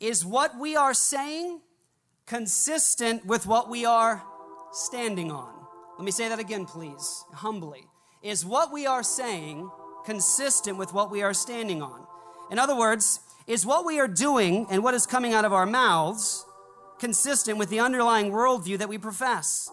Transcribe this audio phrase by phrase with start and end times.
[0.00, 1.60] Is what we are saying
[2.26, 4.22] consistent with what we are
[4.72, 5.54] standing on?
[5.98, 7.86] Let me say that again, please, humbly.
[8.22, 9.70] Is what we are saying
[10.06, 12.06] consistent with what we are standing on?
[12.50, 15.66] In other words, is what we are doing and what is coming out of our
[15.66, 16.46] mouths
[16.98, 19.70] consistent with the underlying worldview that we profess?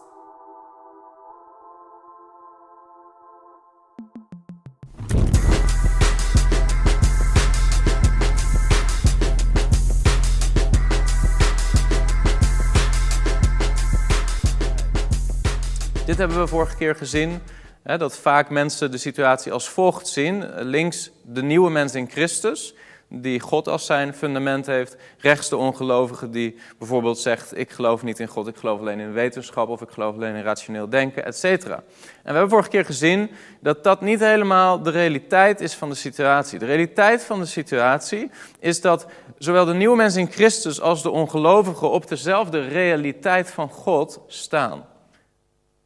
[16.08, 17.40] Dit hebben we vorige keer gezien,
[17.82, 20.62] hè, dat vaak mensen de situatie als volgt zien.
[20.62, 22.74] Links de nieuwe mens in Christus,
[23.08, 24.96] die God als zijn fundament heeft.
[25.18, 29.12] Rechts de ongelovige die bijvoorbeeld zegt, ik geloof niet in God, ik geloof alleen in
[29.12, 31.44] wetenschap of ik geloof alleen in rationeel denken, etc.
[31.44, 31.82] En
[32.22, 36.58] we hebben vorige keer gezien dat dat niet helemaal de realiteit is van de situatie.
[36.58, 39.06] De realiteit van de situatie is dat
[39.38, 44.84] zowel de nieuwe mens in Christus als de ongelovige op dezelfde realiteit van God staan.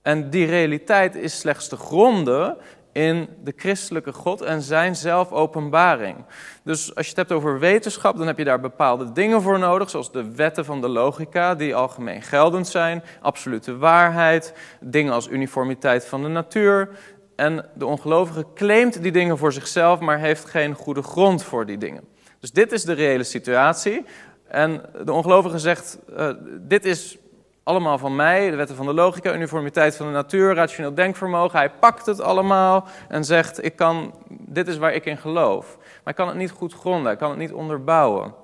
[0.03, 2.57] En die realiteit is slechts te gronden
[2.93, 6.17] in de christelijke God en zijn zelfopenbaring.
[6.65, 9.91] Dus als je het hebt over wetenschap, dan heb je daar bepaalde dingen voor nodig,
[9.91, 16.07] zoals de wetten van de logica, die algemeen geldend zijn, absolute waarheid, dingen als uniformiteit
[16.07, 16.89] van de natuur.
[17.37, 21.79] En de ongelovige claimt die dingen voor zichzelf, maar heeft geen goede grond voor die
[21.79, 22.05] dingen.
[22.41, 24.05] Dus dit is de reële situatie.
[24.49, 27.19] En de ongelovige zegt, uh, dit is
[27.63, 31.59] allemaal van mij, de wetten van de logica, uniformiteit van de natuur, rationeel denkvermogen.
[31.59, 35.77] Hij pakt het allemaal en zegt, ik kan, dit is waar ik in geloof.
[35.79, 38.35] Maar hij kan het niet goed gronden, hij kan het niet onderbouwen.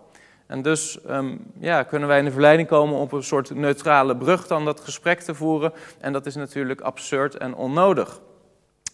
[0.47, 4.17] En dus um, ja, kunnen wij in de verleiding komen om op een soort neutrale
[4.17, 5.73] brug dan dat gesprek te voeren.
[6.01, 8.21] En dat is natuurlijk absurd en onnodig.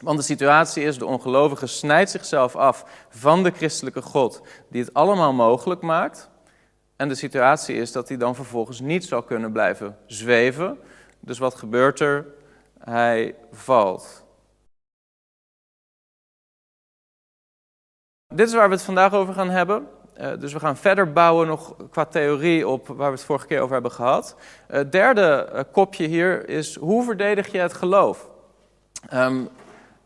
[0.00, 4.94] Want de situatie is, de ongelovige snijdt zichzelf af van de christelijke God, die het
[4.94, 6.30] allemaal mogelijk maakt.
[6.96, 10.78] En de situatie is dat hij dan vervolgens niet zal kunnen blijven zweven.
[11.20, 12.26] Dus wat gebeurt er?
[12.78, 14.24] Hij valt.
[18.34, 19.88] Dit is waar we het vandaag over gaan hebben.
[20.20, 23.60] Uh, dus we gaan verder bouwen nog qua theorie op waar we het vorige keer
[23.60, 24.36] over hebben gehad.
[24.66, 28.28] Het uh, derde uh, kopje hier is hoe verdedig je het geloof?
[29.12, 29.48] Um,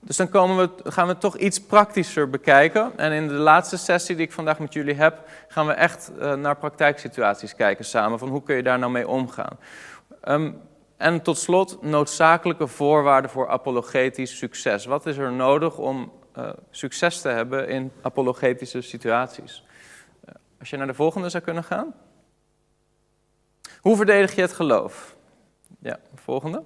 [0.01, 2.93] dus dan komen we, gaan we het toch iets praktischer bekijken.
[2.97, 6.35] En in de laatste sessie die ik vandaag met jullie heb, gaan we echt uh,
[6.35, 8.19] naar praktijksituaties kijken samen.
[8.19, 9.59] Van hoe kun je daar nou mee omgaan?
[10.25, 10.61] Um,
[10.97, 14.85] en tot slot noodzakelijke voorwaarden voor apologetisch succes.
[14.85, 19.65] Wat is er nodig om uh, succes te hebben in apologetische situaties?
[20.29, 21.95] Uh, als je naar de volgende zou kunnen gaan.
[23.81, 25.17] Hoe verdedig je het geloof?
[25.81, 26.63] Ja, volgende.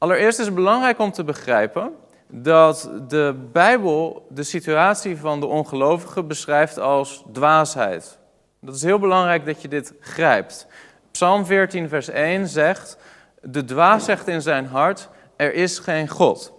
[0.00, 1.90] Allereerst is het belangrijk om te begrijpen
[2.26, 8.18] dat de Bijbel de situatie van de ongelovigen beschrijft als dwaasheid.
[8.60, 10.66] Dat is heel belangrijk dat je dit grijpt.
[11.10, 12.96] Psalm 14, vers 1 zegt:
[13.42, 16.52] De dwaas zegt in zijn hart: Er is geen God.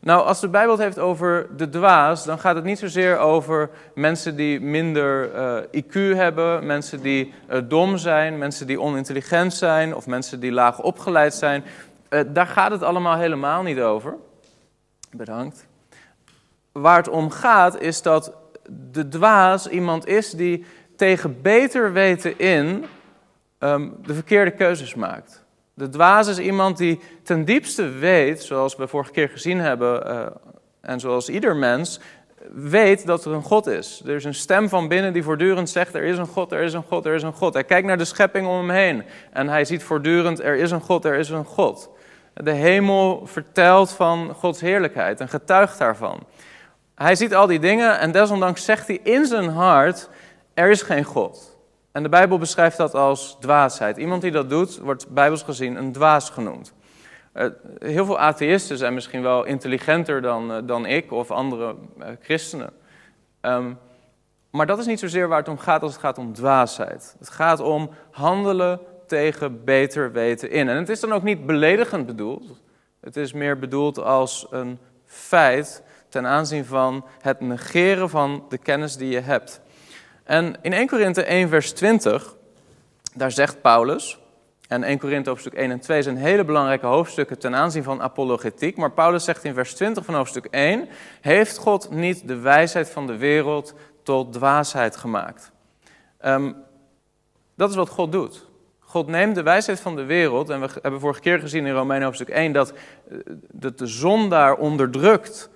[0.00, 3.70] Nou, als de Bijbel het heeft over de dwaas, dan gaat het niet zozeer over
[3.94, 9.94] mensen die minder eh, IQ hebben, mensen die uh, dom zijn, mensen die onintelligent zijn
[9.94, 11.64] of mensen die laag opgeleid zijn.
[12.10, 14.16] Uh, daar gaat het allemaal helemaal niet over.
[15.10, 15.66] Bedankt.
[16.72, 18.32] Waar het om gaat is dat
[18.92, 20.64] de dwaas iemand is die
[20.96, 22.84] tegen beter weten in
[23.58, 25.44] um, de verkeerde keuzes maakt.
[25.74, 30.26] De dwaas is iemand die ten diepste weet, zoals we vorige keer gezien hebben, uh,
[30.80, 32.00] en zoals ieder mens,
[32.52, 34.02] weet dat er een God is.
[34.06, 36.72] Er is een stem van binnen die voortdurend zegt: Er is een God, er is
[36.72, 37.54] een God, er is een God.
[37.54, 40.80] Hij kijkt naar de schepping om hem heen en hij ziet voortdurend: Er is een
[40.80, 41.90] God, er is een God.
[42.42, 46.26] De hemel vertelt van Gods heerlijkheid en getuigt daarvan.
[46.94, 50.08] Hij ziet al die dingen en desondanks zegt hij in zijn hart:
[50.54, 51.56] Er is geen God.
[51.92, 53.96] En de Bijbel beschrijft dat als dwaasheid.
[53.96, 56.72] Iemand die dat doet, wordt bijbels gezien een dwaas genoemd.
[57.34, 57.46] Uh,
[57.78, 62.72] heel veel atheïsten zijn misschien wel intelligenter dan, uh, dan ik of andere uh, christenen.
[63.40, 63.78] Um,
[64.50, 67.16] maar dat is niet zozeer waar het om gaat als het gaat om dwaasheid.
[67.18, 70.68] Het gaat om handelen tegen beter weten in.
[70.68, 72.60] En het is dan ook niet beledigend bedoeld.
[73.00, 78.96] Het is meer bedoeld als een feit ten aanzien van het negeren van de kennis
[78.96, 79.60] die je hebt.
[80.24, 82.36] En in 1 Korinthe 1 vers 20,
[83.14, 84.18] daar zegt Paulus,
[84.68, 88.76] en 1 Korinthe hoofdstuk 1 en 2 zijn hele belangrijke hoofdstukken ten aanzien van apologetiek,
[88.76, 90.88] maar Paulus zegt in vers 20 van hoofdstuk 1,
[91.20, 95.52] heeft God niet de wijsheid van de wereld tot dwaasheid gemaakt?
[96.24, 96.56] Um,
[97.54, 98.47] dat is wat God doet.
[98.88, 102.06] God neemt de wijsheid van de wereld, en we hebben vorige keer gezien in Romeinen
[102.06, 103.18] hoofdstuk 1 dat, eh,
[103.52, 105.50] dat de zon daar onderdrukt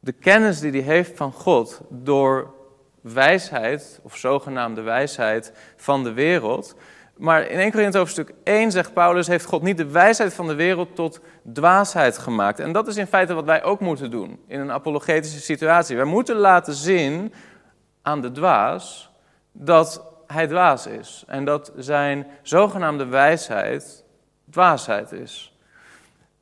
[0.00, 2.54] de kennis die hij heeft van God door
[3.00, 6.74] wijsheid, of zogenaamde wijsheid van de wereld.
[7.16, 10.54] Maar in 1 Korinthe hoofdstuk 1 zegt Paulus, heeft God niet de wijsheid van de
[10.54, 11.20] wereld tot
[11.52, 12.60] dwaasheid gemaakt.
[12.60, 15.96] En dat is in feite wat wij ook moeten doen in een apologetische situatie.
[15.96, 17.32] Wij moeten laten zien
[18.02, 19.10] aan de dwaas
[19.52, 21.24] dat hij dwaas is.
[21.26, 24.04] En dat zijn zogenaamde wijsheid
[24.50, 25.52] dwaasheid is.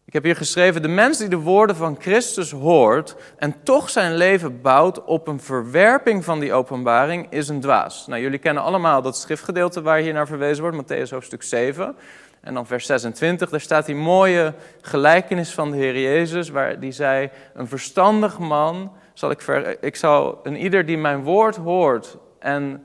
[0.04, 4.14] Ik heb hier geschreven, de mens die de woorden van Christus hoort en toch zijn
[4.14, 8.06] leven bouwt op een verwerping van die openbaring, is een dwaas.
[8.06, 11.96] Nou, jullie kennen allemaal dat schriftgedeelte waar hier naar verwezen wordt, Matthäus hoofdstuk 7.
[12.40, 16.92] En dan vers 26, daar staat die mooie gelijkenis van de Heer Jezus, waar die
[16.92, 22.16] zei, een verstandig man zal ik ver, ik zal een ieder die mijn woord hoort
[22.38, 22.82] en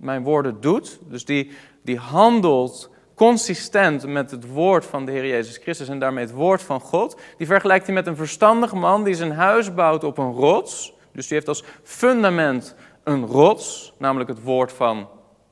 [0.00, 1.50] mijn woorden doet, dus die,
[1.82, 6.62] die handelt consistent met het woord van de Heer Jezus Christus en daarmee het woord
[6.62, 7.20] van God.
[7.36, 10.94] Die vergelijkt hij met een verstandig man die zijn huis bouwt op een rots.
[11.12, 12.74] Dus die heeft als fundament
[13.04, 15.08] een rots, namelijk het woord van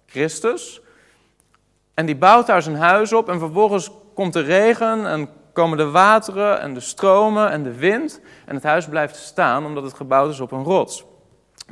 [0.06, 0.81] Christus.
[1.95, 5.91] En die bouwt daar zijn huis op en vervolgens komt de regen en komen de
[5.91, 8.21] wateren en de stromen en de wind.
[8.47, 11.05] En het huis blijft staan omdat het gebouwd is op een rots.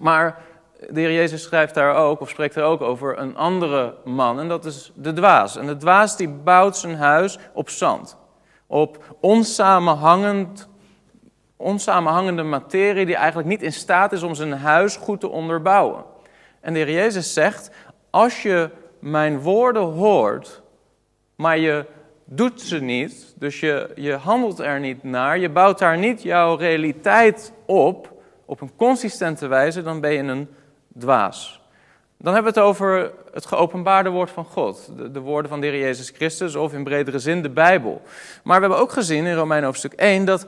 [0.01, 0.43] Maar
[0.79, 4.41] de heer Jezus schrijft daar ook, of spreekt er ook over, een andere man.
[4.41, 5.57] En dat is de dwaas.
[5.57, 8.17] En de dwaas die bouwt zijn huis op zand.
[8.67, 10.69] Op onsamenhangend,
[11.57, 16.05] onsamenhangende materie die eigenlijk niet in staat is om zijn huis goed te onderbouwen.
[16.61, 17.71] En de heer Jezus zegt,
[18.11, 20.63] als je mijn woorden hoort,
[21.37, 21.85] maar je
[22.25, 26.55] doet ze niet, dus je, je handelt er niet naar, je bouwt daar niet jouw
[26.55, 28.13] realiteit op,
[28.45, 30.49] op een consistente wijze, dan ben je een
[30.99, 31.61] dwaas.
[32.19, 35.67] Dan hebben we het over het geopenbaarde woord van God, de, de, woorden van de
[35.67, 38.03] Heer Jezus Christus of in bredere zin de Bijbel.
[38.45, 40.47] Maar we hebben ook gezien in Romein hoofdstuk 1 dat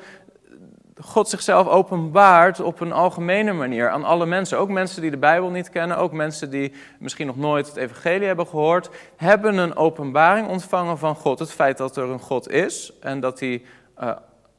[1.01, 4.59] God zichzelf openbaart op een algemene manier aan alle mensen.
[4.59, 8.27] Ook mensen die de Bijbel niet kennen, ook mensen die misschien nog nooit het evangelie
[8.27, 11.39] hebben gehoord, hebben een openbaring ontvangen van God.
[11.39, 13.63] Het feit dat er een God is en dat hij
[14.01, 14.11] uh,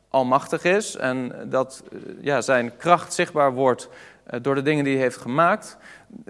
[0.10, 3.90] almachtig is en dat uh, ja, zijn kracht zichtbaar wordt
[4.42, 5.78] door de dingen die hij heeft gemaakt.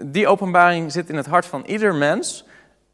[0.02, 2.44] Die openbaring zit in het hart van ieder mens.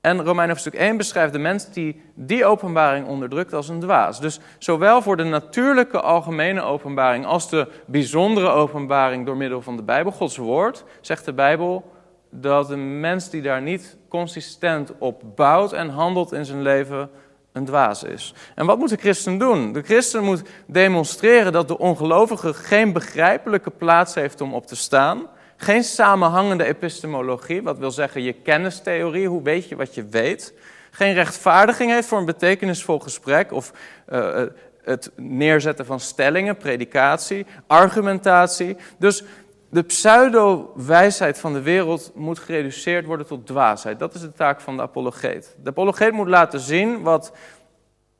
[0.00, 4.20] En Romein hoofdstuk 1 beschrijft de mens die die openbaring onderdrukt als een dwaas.
[4.20, 9.82] Dus zowel voor de natuurlijke algemene openbaring als de bijzondere openbaring door middel van de
[9.82, 11.93] Bijbel, Gods woord, zegt de Bijbel
[12.31, 17.11] dat de mens die daar niet consistent op bouwt en handelt in zijn leven
[17.56, 18.35] een dwaas is.
[18.55, 19.73] En wat moet de christen doen?
[19.73, 25.29] De christen moet demonstreren dat de ongelovige geen begrijpelijke plaats heeft om op te staan
[25.56, 30.55] geen samenhangende epistemologie, wat wil zeggen je kennistheorie, hoe weet je wat je weet.
[30.91, 33.73] Geen rechtvaardiging heeft voor een betekenisvol gesprek of
[34.12, 34.43] uh,
[34.85, 38.76] het neerzetten van stellingen, predikatie, argumentatie.
[38.99, 39.25] Dus
[39.71, 43.99] de pseudo-wijsheid van de wereld moet gereduceerd worden tot dwaasheid.
[43.99, 45.57] Dat is de taak van de apologeet.
[45.63, 47.33] De apologeet moet laten zien wat,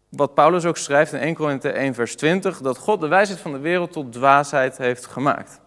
[0.09, 3.53] wat Paulus ook schrijft in 1 Korinthe 1 vers 20, dat God de wijsheid van
[3.53, 5.61] de wereld tot dwaasheid heeft gemaakt.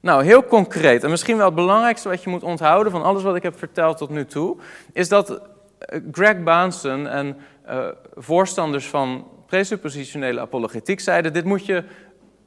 [0.00, 3.36] Nou, heel concreet, en misschien wel het belangrijkste wat je moet onthouden van alles wat
[3.36, 4.56] ik heb verteld tot nu toe,
[4.92, 5.30] is dat
[5.78, 7.36] eh, Greg Baansen en
[7.68, 11.84] uh, voorstanders van presuppositionele apologetiek zeiden: dit moet je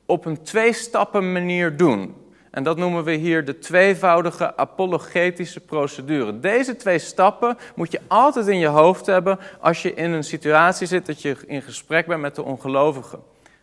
[0.06, 2.16] op een twee-stappen manier doen.
[2.52, 6.40] En dat noemen we hier de tweevoudige apologetische procedure.
[6.40, 10.88] Deze twee stappen moet je altijd in je hoofd hebben als je in een situatie
[10.88, 13.20] zit dat je in gesprek bent met de ongelovigen.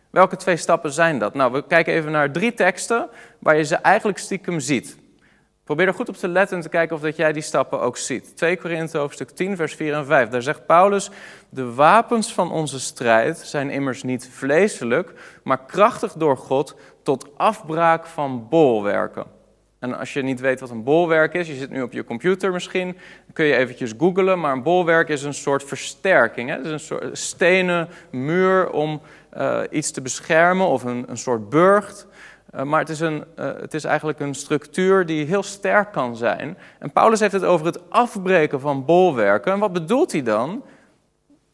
[0.09, 1.33] Welke twee stappen zijn dat?
[1.33, 4.97] Nou, we kijken even naar drie teksten waar je ze eigenlijk stiekem ziet.
[5.63, 7.97] Probeer er goed op te letten en te kijken of dat jij die stappen ook
[7.97, 8.37] ziet.
[8.37, 10.29] 2 Korinthe hoofdstuk 10 vers 4 en 5.
[10.29, 11.09] Daar zegt Paulus,
[11.49, 18.05] de wapens van onze strijd zijn immers niet vleeselijk, maar krachtig door God tot afbraak
[18.05, 19.25] van bolwerken.
[19.79, 22.51] En als je niet weet wat een bolwerk is, je zit nu op je computer
[22.51, 22.97] misschien,
[23.33, 26.49] kun je eventjes googlen, maar een bolwerk is een soort versterking.
[26.49, 29.01] Het is een soort stenen muur om
[29.37, 32.07] uh, iets te beschermen of een, een soort burcht.
[32.55, 36.15] Uh, maar het is, een, uh, het is eigenlijk een structuur die heel sterk kan
[36.15, 36.57] zijn.
[36.79, 39.51] En Paulus heeft het over het afbreken van bolwerken.
[39.51, 40.63] En wat bedoelt hij dan?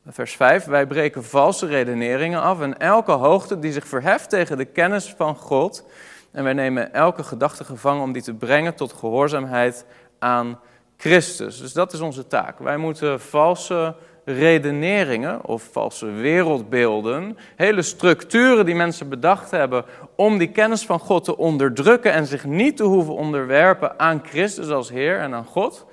[0.07, 4.65] Vers 5, wij breken valse redeneringen af en elke hoogte die zich verheft tegen de
[4.65, 5.89] kennis van God.
[6.31, 9.85] En wij nemen elke gedachte gevangen om die te brengen tot gehoorzaamheid
[10.19, 10.59] aan
[10.97, 11.59] Christus.
[11.59, 12.59] Dus dat is onze taak.
[12.59, 13.95] Wij moeten valse
[14.29, 21.23] redeneringen of valse wereldbeelden, hele structuren die mensen bedacht hebben om die kennis van God
[21.23, 25.85] te onderdrukken en zich niet te hoeven onderwerpen aan Christus als Heer en aan God,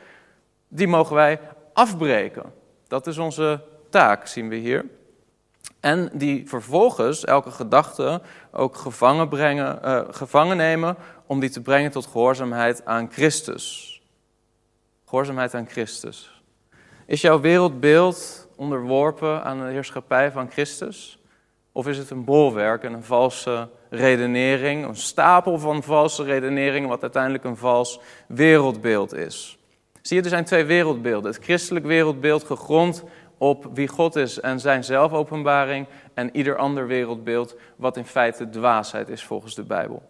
[0.68, 1.40] die mogen wij
[1.72, 2.52] afbreken.
[2.88, 4.84] Dat is onze taak, zien we hier.
[5.80, 8.20] En die vervolgens elke gedachte
[8.52, 13.94] ook gevangen, brengen, uh, gevangen nemen om die te brengen tot gehoorzaamheid aan Christus.
[15.04, 16.35] Gehoorzaamheid aan Christus.
[17.06, 21.18] Is jouw wereldbeeld onderworpen aan de heerschappij van Christus?
[21.72, 27.02] Of is het een bolwerk en een valse redenering, een stapel van valse redeneringen, wat
[27.02, 29.58] uiteindelijk een vals wereldbeeld is?
[30.02, 31.32] Zie je, er zijn twee wereldbeelden.
[31.32, 33.04] Het christelijk wereldbeeld gegrond
[33.38, 39.08] op wie God is en zijn zelfopenbaring, en ieder ander wereldbeeld, wat in feite dwaasheid
[39.08, 40.02] is volgens de Bijbel.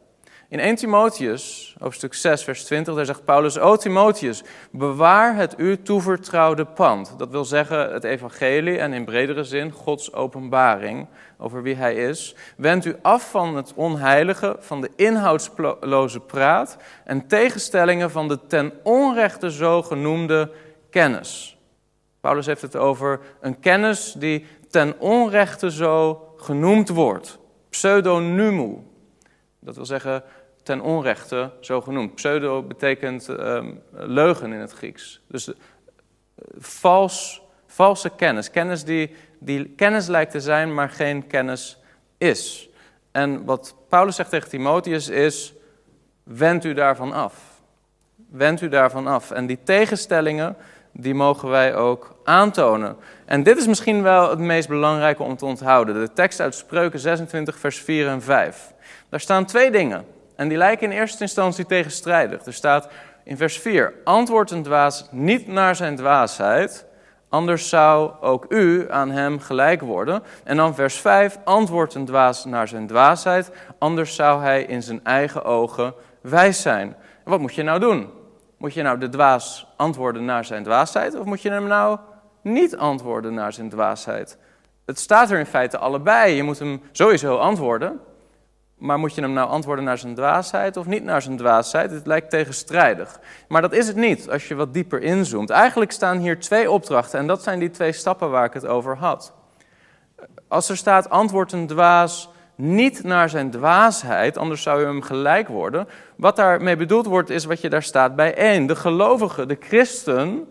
[0.49, 5.83] In 1 Timotheus, hoofdstuk 6, vers 20, daar zegt Paulus: O Timotheus, bewaar het u
[5.83, 7.15] toevertrouwde pand.
[7.19, 11.07] Dat wil zeggen het evangelie en in bredere zin Gods openbaring
[11.39, 12.35] over wie hij is.
[12.57, 18.73] Wend u af van het onheilige, van de inhoudsloze praat en tegenstellingen van de ten
[18.83, 20.51] onrechte zogenoemde
[20.91, 21.59] kennis.
[22.21, 27.39] Paulus heeft het over een kennis die ten onrechte zo genoemd wordt.
[27.71, 28.77] Pseudonymu.
[29.67, 30.23] Dat wil zeggen
[30.63, 32.15] ten onrechte zo genoemd.
[32.15, 35.21] Pseudo betekent ehm, leugen in het Grieks.
[35.27, 35.55] Dus uh,
[36.59, 38.51] vals, valse kennis.
[38.51, 41.79] Kennis die, die kennis lijkt te zijn, maar geen kennis
[42.19, 42.69] is.
[43.11, 45.55] En wat Paulus zegt tegen Timotheus is:
[46.23, 47.61] wend u daarvan af.
[48.31, 49.31] Wend u daarvan af.
[49.31, 50.57] En die tegenstellingen,
[50.99, 52.97] die mogen wij ook aantonen.
[53.25, 55.95] En dit is misschien wel het meest belangrijke om te onthouden.
[55.95, 58.73] De tekst uit Spreuken 26, vers 4 en 5.
[59.09, 60.05] Daar staan twee dingen.
[60.37, 62.45] En die lijken in eerste instantie tegenstrijdig.
[62.45, 62.89] Er staat
[63.25, 66.87] in vers 4: Antwoord een dwaas niet naar zijn dwaasheid,
[67.29, 70.23] anders zou ook u aan hem gelijk worden.
[70.45, 75.01] En dan vers 5: Antwoord een dwaas naar zijn dwaasheid, anders zou hij in zijn
[75.05, 76.97] eigen ogen wijs zijn.
[77.25, 78.16] En wat moet je nou doen?
[78.57, 81.99] Moet je nou de dwaas antwoorden naar zijn dwaasheid, of moet je hem nou
[82.43, 84.39] niet antwoorden naar zijn dwaasheid?
[84.87, 86.35] Het staat er in feite allebei.
[86.35, 88.01] Je moet hem sowieso antwoorden,
[88.79, 91.91] maar moet je hem nou antwoorden naar zijn dwaasheid of niet naar zijn dwaasheid?
[91.91, 93.21] Het lijkt tegenstrijdig.
[93.49, 95.51] Maar dat is het niet als je wat dieper inzoomt.
[95.51, 98.97] Eigenlijk staan hier twee opdrachten en dat zijn die twee stappen waar ik het over
[98.97, 99.33] had.
[100.49, 105.49] Als er staat antwoord een dwaas niet naar zijn dwaasheid, anders zou je hem gelijk
[105.49, 105.89] worden.
[106.17, 108.67] Wat daarmee bedoeld wordt is wat je daar staat bij één.
[108.67, 110.49] De gelovige, de christen,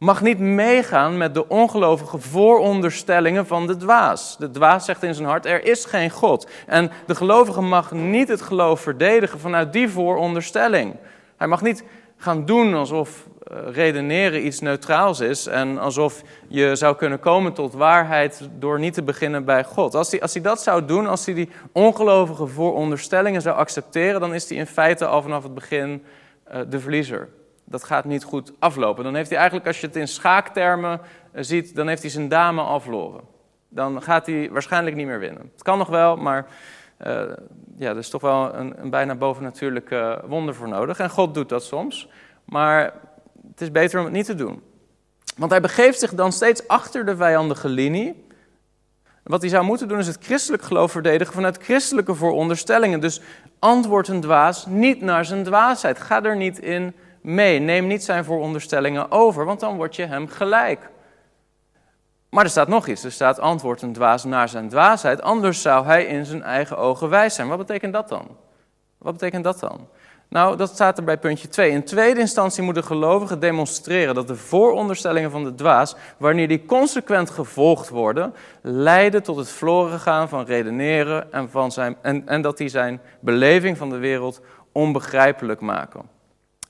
[0.00, 4.36] mag niet meegaan met de ongelovige vooronderstellingen van de dwaas.
[4.38, 6.48] De dwaas zegt in zijn hart, er is geen God.
[6.66, 10.96] En de gelovige mag niet het geloof verdedigen vanuit die vooronderstelling.
[11.36, 11.84] Hij mag niet
[12.16, 18.48] gaan doen alsof redeneren iets neutraals is en alsof je zou kunnen komen tot waarheid
[18.58, 19.94] door niet te beginnen bij God.
[19.94, 24.34] Als hij, als hij dat zou doen, als hij die ongelovige vooronderstellingen zou accepteren, dan
[24.34, 26.04] is hij in feite al vanaf het begin
[26.52, 27.28] uh, de verliezer
[27.70, 29.04] dat gaat niet goed aflopen.
[29.04, 31.00] Dan heeft hij eigenlijk, als je het in schaaktermen
[31.32, 33.20] eh, ziet, dan heeft hij zijn dame al verloren.
[33.68, 35.50] Dan gaat hij waarschijnlijk niet meer winnen.
[35.52, 36.46] Het kan nog wel, maar
[37.06, 37.22] uh,
[37.76, 40.98] ja, er is toch wel een, een bijna bovennatuurlijke wonder voor nodig.
[40.98, 42.08] En God doet dat soms,
[42.44, 42.92] maar
[43.60, 44.62] het is beter om het niet te doen.
[45.36, 48.26] Want hij begeeft zich dan steeds achter de vijandige linie.
[49.22, 53.00] Wat hij zou moeten doen is het christelijk geloof verdedigen vanuit christelijke vooronderstellingen.
[53.00, 53.20] Dus
[53.58, 56.00] antwoord een dwaas niet naar zijn dwaasheid.
[56.00, 57.58] Ga er niet in mee.
[57.58, 60.90] Neem niet zijn vooronderstellingen over, want dan word je hem gelijk.
[62.30, 63.04] Maar er staat nog iets.
[63.04, 67.08] Er staat antwoord een dwaas naar zijn dwaasheid, anders zou hij in zijn eigen ogen
[67.08, 67.48] wijs zijn.
[67.48, 68.36] Wat betekent dat dan?
[68.98, 69.88] Wat betekent dat dan?
[70.30, 71.70] Nou, dat staat er bij puntje 2.
[71.70, 76.64] In tweede instantie moet de gelovige demonstreren dat de vooronderstellingen van de dwaas, wanneer die
[76.66, 82.42] consequent gevolgd worden, leiden tot het verloren gaan van redeneren en, van zijn, en, en
[82.42, 84.40] dat die zijn beleving van de wereld
[84.72, 86.02] onbegrijpelijk maken.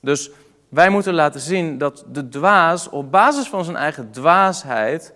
[0.00, 0.30] Dus
[0.68, 5.14] wij moeten laten zien dat de dwaas op basis van zijn eigen dwaasheid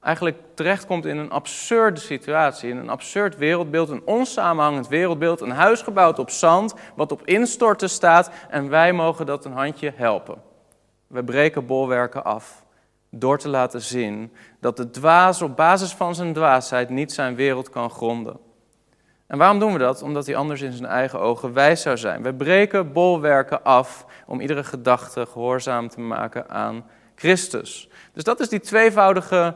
[0.00, 5.82] eigenlijk terechtkomt in een absurde situatie, in een absurd wereldbeeld, een onsamenhangend wereldbeeld, een huis
[5.82, 10.42] gebouwd op zand, wat op instorten staat en wij mogen dat een handje helpen.
[11.06, 12.64] We breken bolwerken af
[13.10, 17.70] door te laten zien dat de dwaas op basis van zijn dwaasheid niet zijn wereld
[17.70, 18.38] kan gronden.
[19.26, 20.02] En waarom doen we dat?
[20.02, 22.22] Omdat hij anders in zijn eigen ogen wijs zou zijn.
[22.22, 27.88] We breken bolwerken af om iedere gedachte gehoorzaam te maken aan Christus.
[28.12, 29.54] Dus dat is die tweevoudige,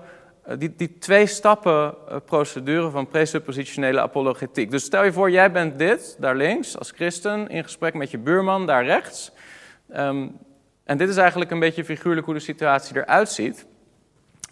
[0.58, 4.70] die, die twee stappen eh, procedure van presuppositionele apologetiek.
[4.70, 8.18] Dus stel je voor, jij bent dit, daar links, als christen, in gesprek met je
[8.18, 9.32] buurman, daar rechts.
[9.88, 10.28] Ehm,
[10.84, 13.66] en dit is eigenlijk een beetje figuurlijk hoe de situatie eruit ziet.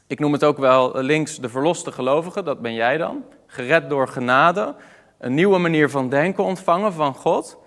[0.07, 3.25] Ik noem het ook wel links de verloste gelovige, dat ben jij dan.
[3.47, 4.75] Gered door genade,
[5.19, 7.59] een nieuwe manier van denken ontvangen van God.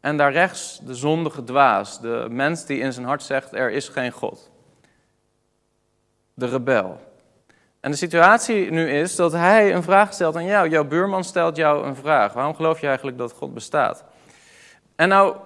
[0.00, 3.88] En daar rechts de zondige dwaas, de mens die in zijn hart zegt: er is
[3.88, 4.50] geen God.
[6.34, 7.11] De rebel.
[7.82, 10.68] En de situatie nu is dat hij een vraag stelt aan jou.
[10.68, 12.32] Jouw buurman stelt jou een vraag.
[12.32, 14.04] Waarom geloof je eigenlijk dat God bestaat?
[14.96, 15.36] En nou,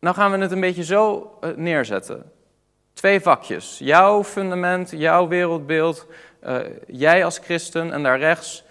[0.00, 2.32] nou gaan we het een beetje zo eh, neerzetten.
[2.92, 3.78] Twee vakjes.
[3.78, 6.06] Jouw fundament, jouw wereldbeeld,
[6.46, 8.64] uh, jij als christen en daar rechts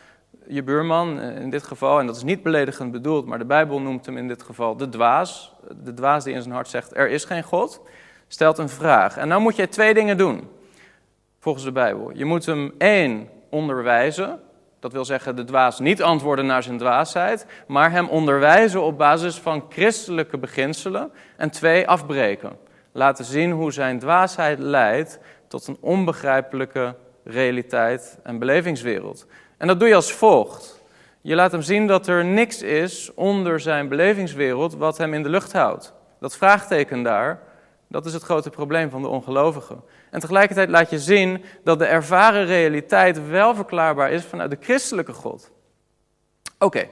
[0.47, 1.99] je buurman eh, in dit geval.
[1.99, 4.89] En dat is niet beledigend bedoeld, maar de Bijbel noemt hem in dit geval de
[4.89, 5.53] dwaas.
[5.83, 7.81] De dwaas die in zijn hart zegt, er is geen God,
[8.27, 9.17] stelt een vraag.
[9.17, 10.49] En nou moet jij twee dingen doen,
[11.39, 12.11] volgens de Bijbel.
[12.13, 14.39] Je moet hem één onderwijzen,
[14.79, 19.35] dat wil zeggen de dwaas niet antwoorden naar zijn dwaasheid, maar hem onderwijzen op basis
[19.35, 21.11] van christelijke beginselen.
[21.37, 22.57] En twee, afbreken.
[22.91, 29.25] Laten zien hoe zijn dwaasheid leidt tot een onbegrijpelijke realiteit en belevingswereld.
[29.57, 30.83] En dat doe je als volgt.
[31.21, 35.29] Je laat hem zien dat er niks is onder zijn belevingswereld wat hem in de
[35.29, 35.93] lucht houdt.
[36.19, 37.39] Dat vraagteken daar,
[37.89, 39.83] dat is het grote probleem van de ongelovigen.
[40.11, 45.13] En tegelijkertijd laat je zien dat de ervaren realiteit wel verklaarbaar is vanuit de christelijke
[45.13, 45.51] God.
[46.59, 46.87] Oké,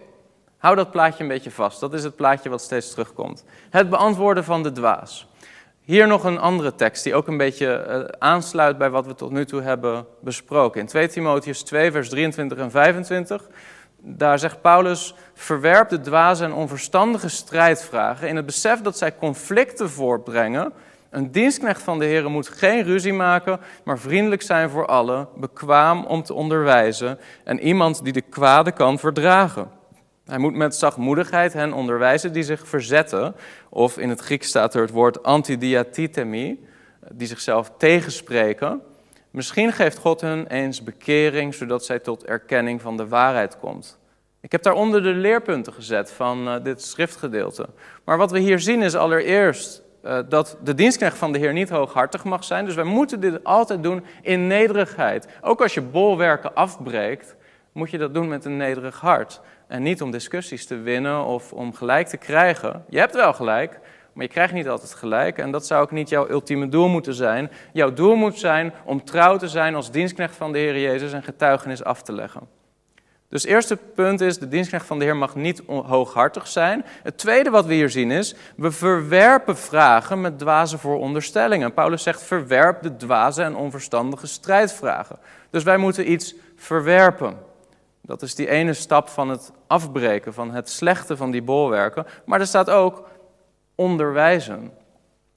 [0.58, 1.80] hou dat plaatje een beetje vast.
[1.80, 3.44] Dat is het plaatje wat steeds terugkomt.
[3.70, 5.27] Het beantwoorden van de dwaas.
[5.82, 9.32] Hier nog een andere tekst die ook een beetje uh, aansluit bij wat we tot
[9.32, 10.82] nu toe hebben besproken.
[10.82, 13.48] In 2 Timotheus 2, vers 23 en 25,
[14.01, 19.89] daar zegt Paulus: Verwerp de dwaze en onverstandige strijdvragen in het besef dat zij conflicten
[19.89, 20.74] voortbrengen.
[21.10, 26.06] Een dienstknecht van de Heer moet geen ruzie maken, maar vriendelijk zijn voor allen, bekwaam
[26.06, 29.70] om te onderwijzen en iemand die de kwade kan verdragen.
[30.25, 33.36] Hij moet met zachtmoedigheid hen onderwijzen die zich verzetten.
[33.70, 36.66] Of in het Grieks staat er het woord antidiatithemi,
[37.12, 38.82] die zichzelf tegenspreken.
[39.38, 44.00] Misschien geeft God hun eens bekering, zodat zij tot erkenning van de waarheid komt.
[44.41, 47.70] Ik heb daaronder de leerpunten gezet van uh, dit schriftgedeelte.
[48.03, 51.70] Maar wat we hier zien is allereerst uh, dat de dienstknecht van de Heer niet
[51.70, 52.65] hooghartig mag zijn.
[52.65, 55.27] Dus wij moeten dit altijd doen in nederigheid.
[55.41, 57.36] Ook als je bolwerken afbreekt,
[57.72, 59.41] moet je dat doen met een nederig hart.
[59.67, 62.86] En niet om discussies te winnen of om gelijk te krijgen.
[62.89, 63.79] Je hebt wel gelijk,
[64.18, 65.38] maar je krijgt niet altijd gelijk.
[65.38, 67.52] En dat zou ook niet jouw ultieme doel moeten zijn.
[67.74, 71.24] Jouw doel moet zijn om trouw te zijn als dienstknecht van de Heer Jezus en
[71.24, 72.42] getuigenis af te leggen.
[73.30, 76.86] Dus eerste punt is, de dienstknecht van de Heer mag niet hooghartig zijn.
[77.03, 81.74] Het tweede wat we hier zien is, we verwerpen vragen met dwaze vooronderstellingen.
[81.74, 85.18] Paulus zegt, verwerp de dwaze en onverstandige strijdvragen.
[85.50, 87.38] Dus wij moeten iets verwerpen.
[88.01, 92.06] Dat is die ene stap van het afbreken, van het slechte van die bolwerken.
[92.25, 93.03] Maar er staat ook
[93.77, 94.72] onderwijzen.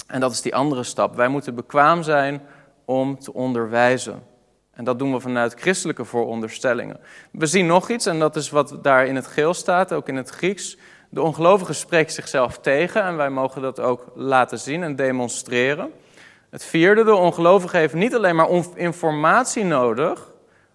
[0.06, 1.16] En dat is die andere stap.
[1.16, 2.42] Wij moeten bekwaam zijn
[2.84, 4.22] om te onderwijzen.
[4.70, 7.00] En dat doen we vanuit christelijke vooronderstellingen.
[7.32, 10.16] We zien nog iets, en dat is wat daar in het geel staat, ook in
[10.16, 10.76] het Grieks.
[11.08, 15.90] De ongelovige spreekt zichzelf tegen en wij mogen dat ook laten zien en demonstreren.
[16.50, 20.32] Het vierde, de ongelovige heeft niet alleen maar informatie nodig,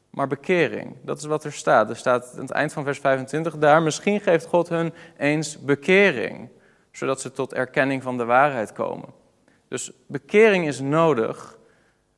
[0.10, 0.96] maar bekering.
[1.02, 1.90] Dat is wat er staat.
[1.90, 6.50] Er staat aan het eind van vers 25 daar, misschien geeft God hun eens bekering,
[6.98, 9.10] zodat ze tot erkenning van de waarheid komen.
[9.68, 11.58] Dus bekering is nodig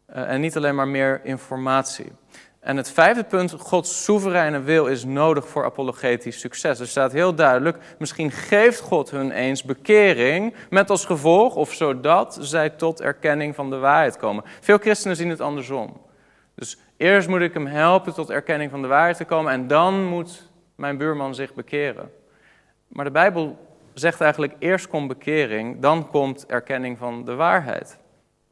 [0.09, 2.11] uh, en niet alleen maar meer informatie.
[2.59, 6.79] En het vijfde punt, Gods soevereine wil is nodig voor apologetisch succes.
[6.79, 12.37] Er staat heel duidelijk, misschien geeft God hun eens bekering met als gevolg of zodat
[12.41, 14.43] zij tot erkenning van de waarheid komen.
[14.61, 16.01] Veel christenen zien het andersom.
[16.55, 20.05] Dus Eerst moet ik hem helpen tot erkenning van de waarheid te komen en dan
[20.05, 22.11] moet mijn buurman zich bekeren.
[22.87, 23.66] Maar de Bijbel
[23.99, 27.97] zegt eigenlijk eerst komt bekering, dan komt erkenning van de waarheid.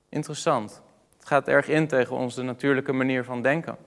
[0.10, 0.81] Interessant.
[1.17, 3.77] Het gaat erg in tegen onze natuurlijke manier van denken.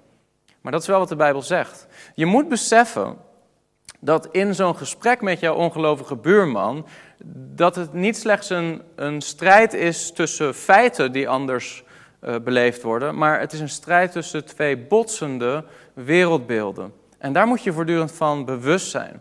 [0.61, 1.87] Maar dat is wel wat de Bijbel zegt.
[2.15, 3.17] Je moet beseffen
[4.01, 6.87] dat in zo'n gesprek met jouw ongelovige buurman,
[7.55, 11.85] dat het niet slechts een, een strijd is tussen feiten die anders
[12.21, 16.93] uh, beleefd worden, maar het is een strijd tussen twee botsende wereldbeelden.
[17.19, 19.21] En daar moet je voortdurend van bewust zijn.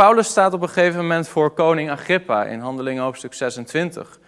[0.00, 4.18] Paulus staat op een gegeven moment voor koning Agrippa in Handelingen hoofdstuk 26.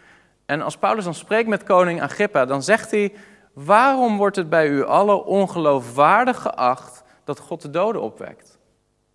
[0.47, 3.15] En als Paulus dan spreekt met koning Agrippa, dan zegt hij:
[3.53, 8.59] Waarom wordt het bij u allen ongeloofwaardig geacht dat God de doden opwekt?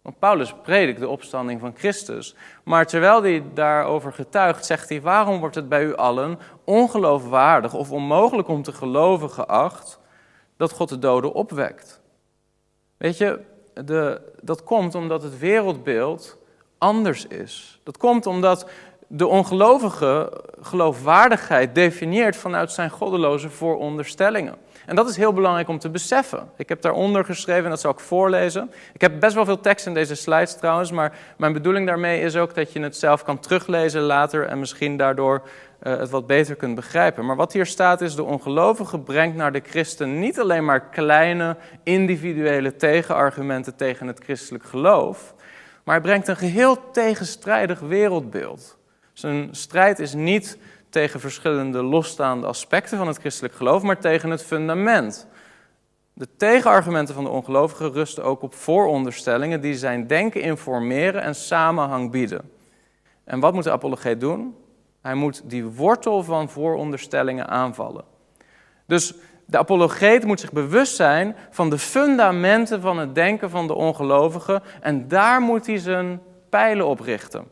[0.01, 2.35] Want Paulus predikt de opstanding van Christus.
[2.63, 7.91] Maar terwijl hij daarover getuigt, zegt hij: Waarom wordt het bij u allen ongeloofwaardig of
[7.91, 9.99] onmogelijk om te geloven geacht
[10.55, 12.01] dat God de doden opwekt?
[12.97, 13.39] Weet je,
[13.73, 16.45] de, dat komt omdat het wereldbeeld
[16.77, 17.79] anders is.
[17.83, 18.69] Dat komt omdat
[19.07, 24.55] de ongelovige geloofwaardigheid definieert vanuit zijn goddeloze vooronderstellingen.
[24.85, 26.49] En dat is heel belangrijk om te beseffen.
[26.57, 28.71] Ik heb daaronder geschreven, en dat zal ik voorlezen.
[28.93, 32.35] Ik heb best wel veel tekst in deze slides trouwens, maar mijn bedoeling daarmee is
[32.35, 35.41] ook dat je het zelf kan teruglezen later en misschien daardoor
[35.83, 37.25] uh, het wat beter kunt begrijpen.
[37.25, 41.55] Maar wat hier staat is, de ongelovige brengt naar de christen niet alleen maar kleine
[41.83, 45.33] individuele tegenargumenten tegen het christelijk geloof,
[45.87, 48.77] maar hij brengt een geheel tegenstrijdig wereldbeeld.
[49.13, 50.57] Zijn strijd is niet
[50.89, 55.27] tegen verschillende losstaande aspecten van het christelijk geloof, maar tegen het fundament.
[56.13, 62.11] De tegenargumenten van de ongelovigen rusten ook op vooronderstellingen die zijn denken informeren en samenhang
[62.11, 62.51] bieden.
[63.23, 64.55] En wat moet de apologeet doen?
[65.01, 68.05] Hij moet die wortel van vooronderstellingen aanvallen.
[68.85, 69.13] Dus
[69.49, 74.63] de apologeet moet zich bewust zijn van de fundamenten van het denken van de ongelovigen
[74.81, 77.47] en daar moet hij zijn pijlen op richten.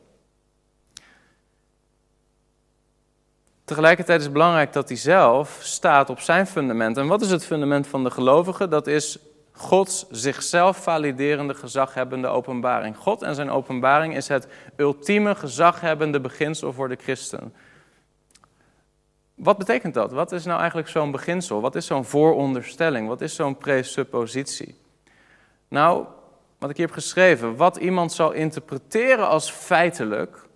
[3.66, 6.98] Tegelijkertijd is het belangrijk dat hij zelf staat op zijn fundament.
[6.98, 8.70] En wat is het fundament van de gelovigen?
[8.70, 9.20] Dat is
[9.52, 12.98] Gods zichzelf validerende gezaghebbende openbaring.
[12.98, 17.54] God en zijn openbaring is het ultieme gezaghebbende beginsel voor de christen.
[19.36, 20.12] Wat betekent dat?
[20.12, 21.62] Wat is nou eigenlijk zo'n beginsel?
[21.62, 23.08] Wat is zo'n vooronderstelling?
[23.08, 24.76] Wat is zo'n presuppositie?
[25.68, 26.06] Nou,
[26.60, 30.48] wat ik hier heb geschreven, wat iemand zal interpreteren als feitelijk,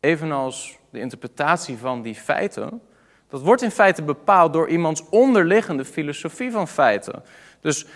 [0.00, 2.80] evenals de interpretatie van die feiten,
[3.28, 7.22] dat wordt in feite bepaald door iemands onderliggende filosofie van feiten.
[7.60, 7.86] Dus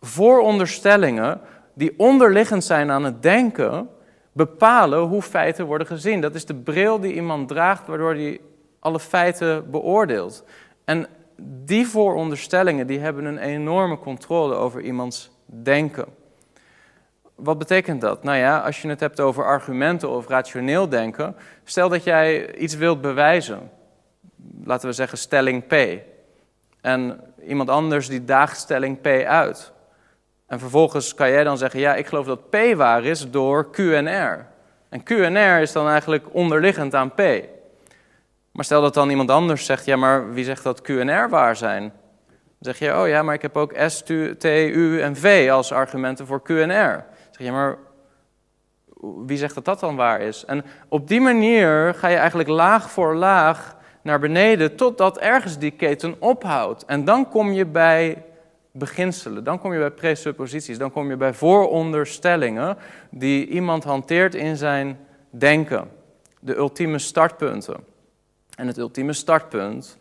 [0.00, 1.40] vooronderstellingen
[1.74, 3.88] die onderliggend zijn aan het denken,
[4.32, 6.20] bepalen hoe feiten worden gezien.
[6.20, 8.40] Dat is de bril die iemand draagt, waardoor hij
[8.84, 10.44] alle feiten beoordeelt.
[10.84, 16.04] En die vooronderstellingen die hebben een enorme controle over iemands denken.
[17.34, 18.22] Wat betekent dat?
[18.22, 22.74] Nou ja, als je het hebt over argumenten of rationeel denken, stel dat jij iets
[22.74, 23.70] wilt bewijzen.
[24.64, 25.74] Laten we zeggen stelling P.
[26.80, 29.72] En iemand anders die daagt stelling P uit.
[30.46, 33.78] En vervolgens kan jij dan zeggen, ja, ik geloof dat P waar is door Q
[33.78, 34.46] en R.
[34.88, 37.22] En Q en R is dan eigenlijk onderliggend aan P.
[38.54, 41.28] Maar stel dat dan iemand anders zegt, ja, maar wie zegt dat Q en R
[41.28, 41.82] waar zijn?
[42.58, 44.02] Dan zeg je, oh ja, maar ik heb ook S,
[44.38, 46.92] T, U en V als argumenten voor Q en R.
[46.92, 47.76] Dan zeg je, maar
[49.26, 50.44] wie zegt dat dat dan waar is?
[50.44, 55.70] En op die manier ga je eigenlijk laag voor laag naar beneden, totdat ergens die
[55.70, 56.84] keten ophoudt.
[56.84, 58.24] En dan kom je bij
[58.72, 62.76] beginselen, dan kom je bij presupposities, dan kom je bij vooronderstellingen
[63.10, 64.98] die iemand hanteert in zijn
[65.30, 65.90] denken.
[66.40, 67.92] De ultieme startpunten.
[68.56, 69.98] En het ultieme startpunt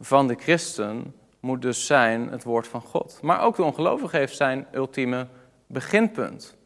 [0.00, 3.18] van de christen moet dus zijn het woord van God.
[3.22, 5.26] Maar ook de ongelovige heeft zijn ultieme
[5.66, 6.56] beginpunt.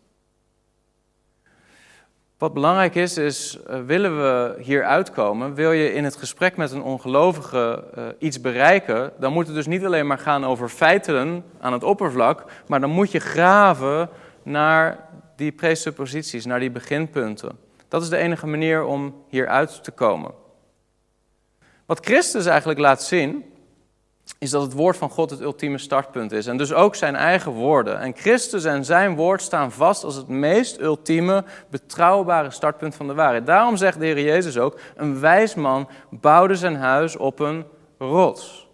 [2.39, 6.73] Wat belangrijk is, is uh, willen we hier uitkomen, wil je in het gesprek met
[6.73, 11.45] een ongelovige uh, iets bereiken, dan moet het dus niet alleen maar gaan over feiten
[11.61, 14.09] aan het oppervlak, maar dan moet je graven
[14.43, 17.59] naar die presupposities, naar die beginpunten.
[17.89, 20.31] Dat is de enige manier om hier uit te komen.
[21.89, 23.45] Wat Christus eigenlijk laat zien,
[24.39, 26.47] is dat het woord van God het ultieme startpunt is.
[26.47, 28.01] En dus ook zijn eigen woorden.
[28.01, 33.15] En Christus en zijn woord staan vast als het meest ultieme, betrouwbare startpunt van de
[33.15, 33.47] waarheid.
[33.47, 37.65] Daarom zegt de Heer Jezus ook, een wijs man bouwde zijn huis op een
[37.99, 38.69] rots.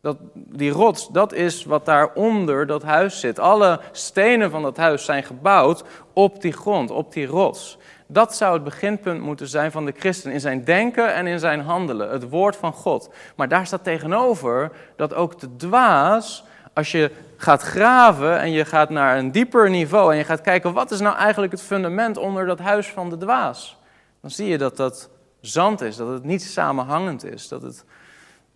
[0.00, 3.38] Dat, die rots, dat is wat daaronder dat huis zit.
[3.38, 7.78] Alle stenen van dat huis zijn gebouwd op die grond, op die rots.
[8.12, 11.60] Dat zou het beginpunt moeten zijn van de christen in zijn denken en in zijn
[11.60, 13.10] handelen, het woord van God.
[13.36, 18.90] Maar daar staat tegenover dat ook de dwaas, als je gaat graven en je gaat
[18.90, 22.46] naar een dieper niveau en je gaat kijken wat is nou eigenlijk het fundament onder
[22.46, 23.78] dat huis van de dwaas,
[24.20, 27.84] dan zie je dat dat zand is, dat het niet samenhangend is, dat het,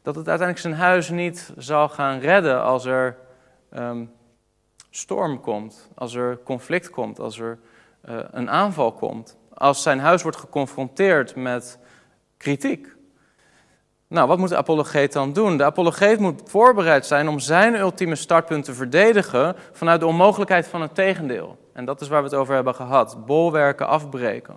[0.03, 3.17] dat het uiteindelijk zijn huis niet zal gaan redden als er
[3.71, 4.05] ehm,
[4.91, 7.59] storm komt, als er conflict komt, als er
[8.09, 11.79] uh, een aanval komt als zijn huis wordt geconfronteerd met
[12.37, 12.95] kritiek.
[14.09, 15.57] Nou, wat moet de apologeet dan doen?
[15.57, 20.81] De apologeet moet voorbereid zijn om zijn ultieme startpunt te verdedigen vanuit de onmogelijkheid van
[20.81, 21.59] het tegendeel.
[21.73, 24.57] En dat is waar we het over hebben gehad: bolwerken afbreken.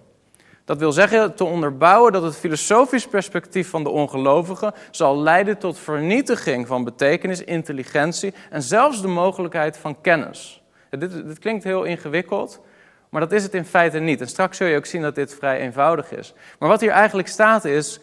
[0.65, 5.79] Dat wil zeggen te onderbouwen dat het filosofisch perspectief van de ongelovigen zal leiden tot
[5.79, 10.63] vernietiging van betekenis, intelligentie en zelfs de mogelijkheid van kennis.
[10.89, 12.61] Dit, dit klinkt heel ingewikkeld,
[13.09, 14.21] maar dat is het in feite niet.
[14.21, 16.33] En straks zul je ook zien dat dit vrij eenvoudig is.
[16.59, 17.99] Maar wat hier eigenlijk staat is,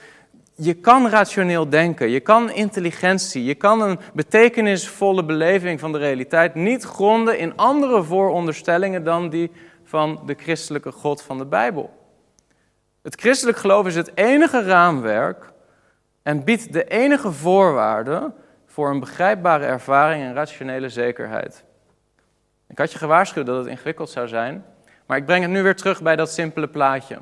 [0.55, 6.55] je kan rationeel denken, je kan intelligentie, je kan een betekenisvolle beleving van de realiteit
[6.55, 9.51] niet gronden in andere vooronderstellingen dan die
[9.85, 11.91] van de christelijke God van de Bijbel.
[13.03, 15.53] Het christelijk geloof is het enige raamwerk
[16.23, 18.35] en biedt de enige voorwaarden
[18.67, 21.65] voor een begrijpbare ervaring en rationele zekerheid.
[22.69, 24.65] Ik had je gewaarschuwd dat het ingewikkeld zou zijn,
[25.07, 27.19] maar ik breng het nu weer terug bij dat simpele plaatje.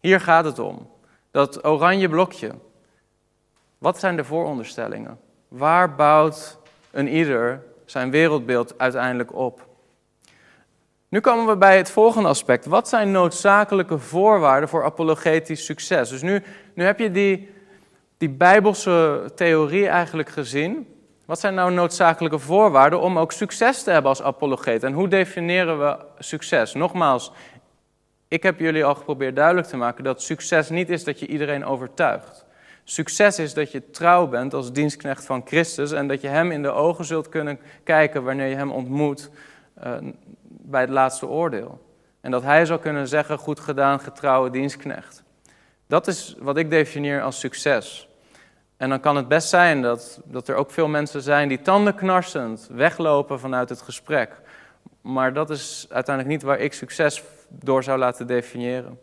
[0.00, 0.90] Hier gaat het om.
[1.30, 2.50] Dat oranje blokje.
[3.78, 5.18] Wat zijn de vooronderstellingen?
[5.48, 6.58] Waar bouwt
[6.90, 9.66] een ieder zijn wereldbeeld uiteindelijk op?
[11.08, 12.66] Nu komen we bij het volgende aspect.
[12.66, 16.08] Wat zijn noodzakelijke voorwaarden voor apologetisch succes?
[16.08, 16.42] Dus nu,
[16.74, 17.50] nu heb je die,
[18.18, 20.93] die bijbelse theorie eigenlijk gezien.
[21.24, 24.82] Wat zijn nou noodzakelijke voorwaarden om ook succes te hebben als apologeet?
[24.82, 26.74] En hoe definiëren we succes?
[26.74, 27.32] Nogmaals,
[28.28, 31.64] ik heb jullie al geprobeerd duidelijk te maken dat succes niet is dat je iedereen
[31.64, 32.44] overtuigt.
[32.84, 36.62] Succes is dat je trouw bent als dienstknecht van Christus en dat je Hem in
[36.62, 39.30] de ogen zult kunnen kijken wanneer je Hem ontmoet
[39.84, 39.96] uh,
[40.48, 41.80] bij het laatste oordeel.
[42.20, 45.22] En dat Hij zal kunnen zeggen, goed gedaan, getrouwe dienstknecht.
[45.86, 48.08] Dat is wat ik definieer als succes.
[48.76, 52.68] En dan kan het best zijn dat, dat er ook veel mensen zijn die tandenknarsend
[52.72, 54.40] weglopen vanuit het gesprek.
[55.00, 58.98] Maar dat is uiteindelijk niet waar ik succes door zou laten definiëren.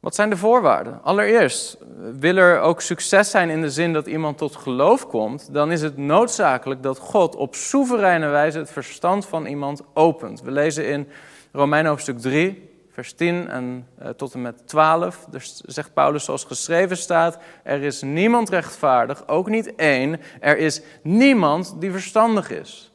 [0.00, 1.02] Wat zijn de voorwaarden?
[1.02, 1.76] Allereerst,
[2.18, 5.82] wil er ook succes zijn in de zin dat iemand tot geloof komt, dan is
[5.82, 10.40] het noodzakelijk dat God op soevereine wijze het verstand van iemand opent.
[10.40, 11.08] We lezen in
[11.52, 15.26] Romein hoofdstuk 3, vers 10 en uh, tot en met 12.
[15.30, 20.20] Dus zegt Paulus zoals geschreven staat, er is niemand rechtvaardig, ook niet één.
[20.40, 22.92] Er is niemand die verstandig is.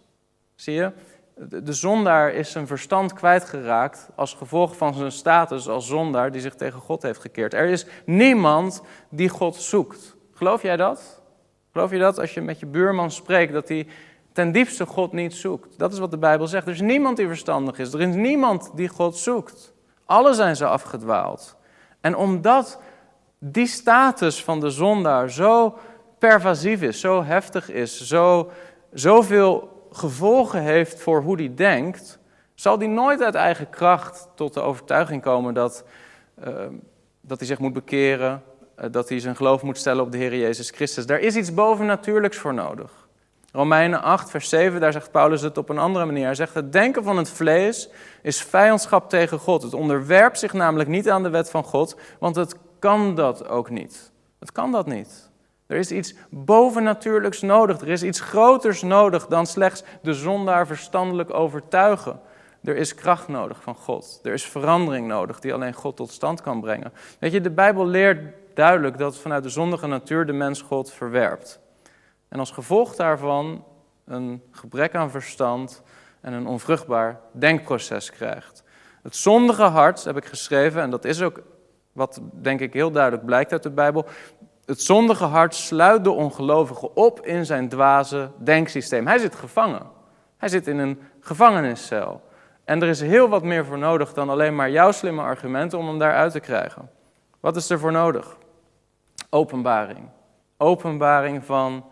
[0.56, 0.92] Zie je?
[1.64, 6.56] De zondaar is zijn verstand kwijtgeraakt als gevolg van zijn status als zondaar die zich
[6.56, 7.54] tegen God heeft gekeerd.
[7.54, 10.16] Er is niemand die God zoekt.
[10.34, 11.22] Geloof jij dat?
[11.72, 13.88] Geloof je dat als je met je buurman spreekt, dat hij
[14.32, 15.80] ten diepste God niet zoekt?
[15.80, 16.68] Dat is wat de Bijbel zegt.
[16.68, 17.94] Er is niemand die verstandig is.
[17.94, 19.74] Er is niemand die God zoekt.
[20.08, 21.56] Alle zijn ze afgedwaald.
[22.02, 22.80] En omdat
[23.40, 25.78] die status van de zondaar zo
[26.20, 28.52] pervasief is, zo heftig is, zo,
[28.94, 32.20] zoveel gevolgen heeft voor hoe hij denkt,
[32.56, 35.84] zal hij nooit uit eigen kracht tot de overtuiging komen dat,
[36.48, 36.66] uh,
[37.22, 38.44] dat hij zich moet bekeren,
[38.80, 41.06] uh, dat hij zijn geloof moet stellen op de Heer Jezus Christus.
[41.06, 43.07] Daar is iets bovennatuurlijks voor nodig.
[43.52, 46.26] Romeinen 8, vers 7, daar zegt Paulus het op een andere manier.
[46.26, 47.90] Hij zegt: Het denken van het vlees
[48.22, 49.62] is vijandschap tegen God.
[49.62, 53.70] Het onderwerpt zich namelijk niet aan de wet van God, want het kan dat ook
[53.70, 54.12] niet.
[54.40, 55.30] Het kan dat niet.
[55.68, 57.82] Er is iets bovennatuurlijks nodig.
[57.82, 62.20] Er is iets groters nodig dan slechts de zondaar verstandelijk overtuigen.
[62.64, 64.20] Er is kracht nodig van God.
[64.24, 66.94] Er is verandering nodig die alleen God tot stand kan brengen.
[67.20, 71.60] Weet je, de Bijbel leert duidelijk dat vanuit de zondige natuur de mens God verwerpt.
[72.30, 73.66] En als gevolg daarvan
[74.06, 75.84] een gebrek aan verstand
[76.22, 78.64] en een onvruchtbaar denkproces krijgt.
[79.04, 81.42] Het zondige hart, heb ik geschreven, en dat is ook
[81.92, 84.06] wat denk ik heel duidelijk blijkt uit de Bijbel.
[84.66, 89.08] Het zondige hart sluit de ongelovige op in zijn dwaze denksysteem.
[89.08, 89.82] Hij zit gevangen.
[90.38, 92.22] Hij zit in een gevangeniscel.
[92.64, 95.88] En er is heel wat meer voor nodig dan alleen maar jouw slimme argumenten om
[95.88, 96.90] hem daaruit te krijgen.
[97.40, 98.38] Wat is er voor nodig?
[99.30, 100.10] Openbaring.
[100.58, 101.86] Openbaring van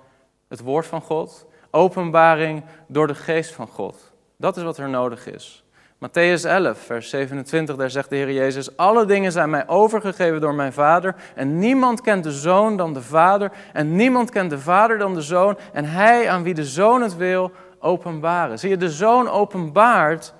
[0.47, 1.45] het woord van God.
[1.71, 4.11] Openbaring door de geest van God.
[4.37, 5.65] Dat is wat er nodig is.
[5.95, 10.53] Matthäus 11, vers 27, daar zegt de Heer Jezus: Alle dingen zijn mij overgegeven door
[10.53, 11.15] mijn Vader.
[11.35, 13.51] En niemand kent de Zoon dan de Vader.
[13.73, 15.57] En niemand kent de Vader dan de Zoon.
[15.73, 18.59] En hij aan wie de Zoon het wil, openbaren.
[18.59, 20.33] Zie je, de Zoon openbaart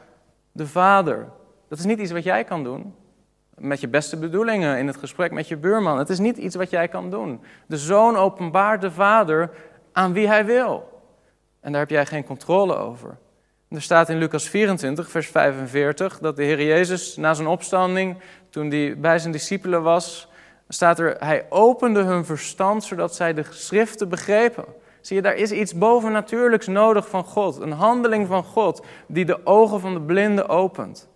[0.52, 1.28] de Vader.
[1.70, 2.94] Dat is niet iets wat jij kan doen.
[3.56, 5.98] Met je beste bedoelingen in het gesprek met je buurman.
[5.98, 7.42] Het is niet iets wat jij kan doen.
[7.68, 9.50] De Zoon openbaart de Vader
[9.96, 11.02] aan wie hij wil.
[11.60, 13.18] En daar heb jij geen controle over.
[13.70, 18.18] Er staat in Lucas 24, vers 45, dat de Heer Jezus na zijn opstanding,
[18.50, 20.28] toen hij bij zijn discipelen was,
[20.68, 24.66] staat er, hij opende hun verstand zodat zij de schriften begrepen.
[25.02, 29.46] Zie je, daar is iets bovennatuurlijks nodig van God, een handeling van God die de
[29.46, 31.08] ogen van de blinden opent.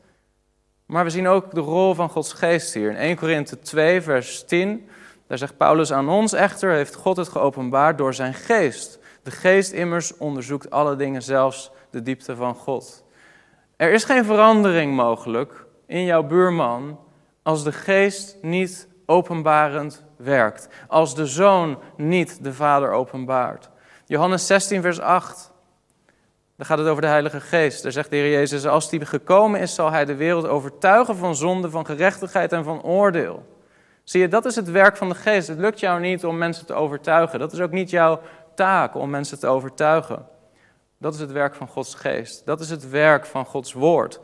[0.86, 2.90] Maar we zien ook de rol van Gods geest hier.
[2.90, 4.90] In 1 Korinthe 2, vers 10,
[5.30, 9.00] daar zegt Paulus aan ons echter, heeft God het geopenbaard door zijn geest.
[9.24, 13.04] De geest immers onderzoekt alle dingen, zelfs de diepte van God.
[13.76, 17.00] Er is geen verandering mogelijk in jouw buurman
[17.44, 20.70] als de geest niet openbarend werkt.
[20.88, 23.70] Als de zoon niet de vader openbaart.
[24.06, 25.52] Johannes 16, vers 8.
[26.56, 27.84] Daar gaat het over de Heilige Geest.
[27.84, 31.36] Daar zegt de Heer Jezus: Als die gekomen is, zal hij de wereld overtuigen van
[31.36, 33.58] zonde, van gerechtigheid en van oordeel.
[34.10, 35.48] Zie je, dat is het werk van de Geest.
[35.48, 37.40] Het lukt jou niet om mensen te overtuigen.
[37.40, 38.22] Dat is ook niet jouw
[38.56, 40.26] taak om mensen te overtuigen.
[40.98, 42.46] Dat is het werk van Gods geest.
[42.46, 44.20] Dat is het werk van Gods woord.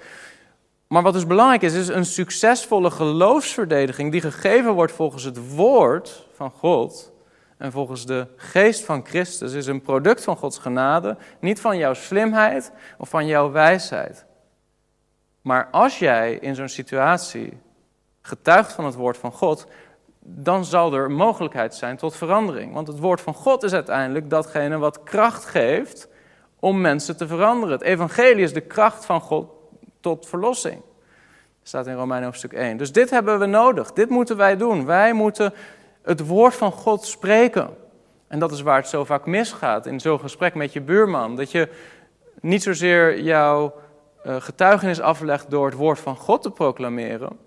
[0.88, 6.28] Maar wat dus belangrijk is, is een succesvolle geloofsverdediging die gegeven wordt volgens het woord
[6.34, 7.13] van God
[7.58, 11.93] en volgens de geest van Christus, is een product van Gods genade, niet van jouw
[11.93, 14.26] slimheid of van jouw wijsheid.
[15.41, 17.63] Maar als jij in zo'n situatie
[18.25, 19.67] getuigt van het woord van God,
[20.19, 22.73] dan zal er mogelijkheid zijn tot verandering.
[22.73, 26.07] Want het woord van God is uiteindelijk datgene wat kracht geeft
[26.59, 27.77] om mensen te veranderen.
[27.77, 29.49] Het evangelie is de kracht van God
[29.99, 30.81] tot verlossing.
[31.63, 32.77] Staat in Romeinen hoofdstuk 1.
[32.77, 33.93] Dus dit hebben we nodig.
[33.93, 34.85] Dit moeten wij doen.
[34.85, 35.53] Wij moeten
[36.01, 37.69] het woord van God spreken.
[38.27, 41.35] En dat is waar het zo vaak misgaat in zo'n gesprek met je buurman.
[41.35, 41.69] Dat je
[42.41, 43.73] niet zozeer jouw
[44.23, 47.38] eh, getuigenis aflegt door het woord van God te proclameren,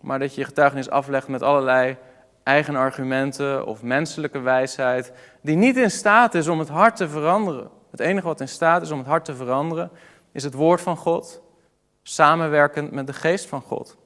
[0.00, 1.96] maar dat je je getuigenis aflegt met allerlei
[2.42, 7.70] eigen argumenten of menselijke wijsheid, die niet in staat is om het hart te veranderen.
[7.90, 9.90] Het enige wat in staat is om het hart te veranderen,
[10.32, 11.42] is het woord van God,
[12.02, 13.96] samenwerkend met de geest van God.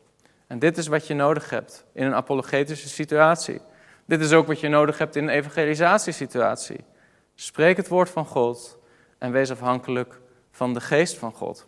[0.46, 3.60] En dit is wat je nodig hebt in een apologetische situatie.
[4.06, 6.84] Dit is ook wat je nodig hebt in een evangelisatiesituatie.
[7.34, 8.78] Spreek het woord van God
[9.18, 11.66] en wees afhankelijk van de geest van God.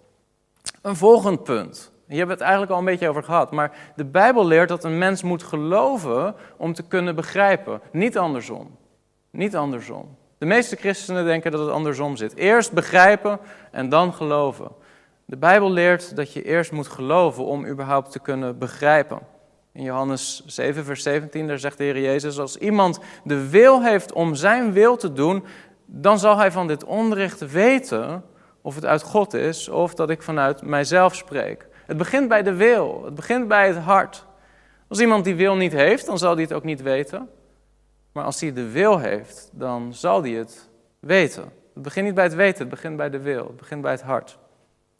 [0.82, 1.91] Een volgend punt.
[2.12, 3.50] Hier hebben we het eigenlijk al een beetje over gehad.
[3.50, 7.80] Maar de Bijbel leert dat een mens moet geloven om te kunnen begrijpen.
[7.92, 8.76] Niet andersom.
[9.30, 10.16] Niet andersom.
[10.38, 12.36] De meeste christenen denken dat het andersom zit.
[12.36, 13.38] Eerst begrijpen
[13.70, 14.68] en dan geloven.
[15.24, 19.18] De Bijbel leert dat je eerst moet geloven om überhaupt te kunnen begrijpen.
[19.72, 24.12] In Johannes 7, vers 17, daar zegt de Heer Jezus: Als iemand de wil heeft
[24.12, 25.44] om zijn wil te doen,
[25.86, 28.24] dan zal hij van dit onrecht weten
[28.62, 31.70] of het uit God is of dat ik vanuit mijzelf spreek.
[31.86, 34.26] Het begint bij de wil, het begint bij het hart.
[34.88, 37.28] Als iemand die wil niet heeft, dan zal hij het ook niet weten.
[38.12, 40.68] Maar als hij de wil heeft, dan zal hij het
[41.00, 41.42] weten.
[41.74, 44.02] Het begint niet bij het weten, het begint bij de wil, het begint bij het
[44.02, 44.38] hart.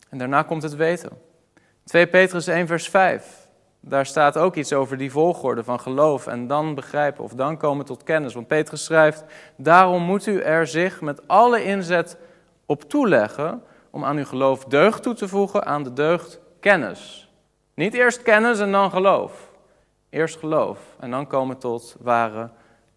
[0.08, 1.10] En daarna komt het weten.
[1.84, 3.48] 2 Petrus 1, vers 5.
[3.80, 7.84] Daar staat ook iets over die volgorde van geloof en dan begrijpen of dan komen
[7.84, 8.34] tot kennis.
[8.34, 9.24] Want Petrus schrijft,
[9.56, 12.16] daarom moet u er zich met alle inzet
[12.66, 17.30] op toeleggen om aan uw geloof deugd toe te voegen, aan de deugd kennis.
[17.74, 19.50] Niet eerst kennis en dan geloof.
[20.10, 22.50] Eerst geloof en dan komen tot ware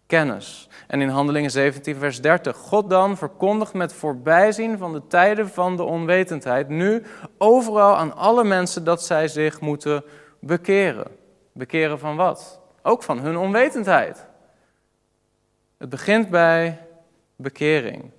[0.06, 0.68] kennis.
[0.86, 2.56] En in Handelingen 17, vers 30.
[2.56, 7.02] God dan verkondigt met voorbijzien van de tijden van de onwetendheid nu
[7.38, 10.04] overal aan alle mensen dat zij zich moeten
[10.40, 11.06] bekeren.
[11.52, 12.60] Bekeren van wat?
[12.82, 14.26] Ook van hun onwetendheid.
[15.78, 16.86] Het begint bij
[17.36, 18.10] bekering.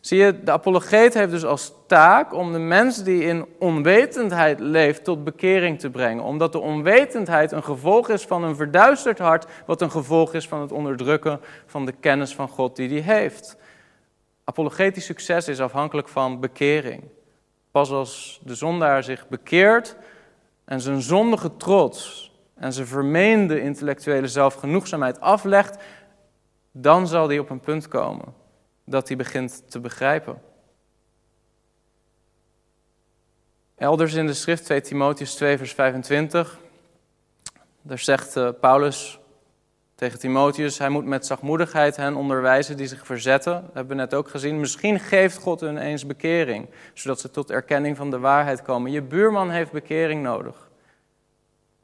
[0.00, 5.04] Zie je, de apologeet heeft dus als taak om de mens die in onwetendheid leeft
[5.04, 6.24] tot bekering te brengen.
[6.24, 10.60] Omdat de onwetendheid een gevolg is van een verduisterd hart, wat een gevolg is van
[10.60, 13.56] het onderdrukken van de kennis van God die hij heeft.
[14.44, 17.02] Apologetisch succes is afhankelijk van bekering.
[17.70, 19.96] Pas als de zondaar zich bekeert
[20.64, 25.82] en zijn zondige trots en zijn vermeende intellectuele zelfgenoegzaamheid aflegt,
[26.72, 28.39] dan zal hij op een punt komen
[28.90, 30.42] dat hij begint te begrijpen.
[33.76, 36.58] Elders in de schrift 2 Timotheus 2 vers 25,
[37.82, 39.20] daar zegt uh, Paulus
[39.94, 43.52] tegen Timotheus, hij moet met zachtmoedigheid hen onderwijzen die zich verzetten.
[43.52, 44.60] Dat hebben we net ook gezien.
[44.60, 48.90] Misschien geeft God hun eens bekering, zodat ze tot erkenning van de waarheid komen.
[48.90, 50.68] Je buurman heeft bekering nodig.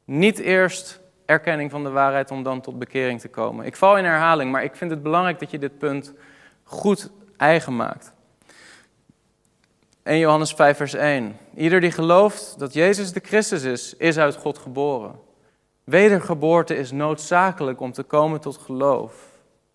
[0.03, 3.65] Niet eerst erkenning van de waarheid om dan tot bekering te komen.
[3.65, 6.13] Ik val in herhaling, maar ik vind het belangrijk dat je dit punt
[6.67, 8.13] goed eigen maakt.
[10.03, 11.37] 1 Johannes 5, vers 1.
[11.55, 15.19] Ieder die gelooft dat Jezus de Christus is, is uit God geboren.
[15.83, 19.13] Wedergeboorte is noodzakelijk om te komen tot geloof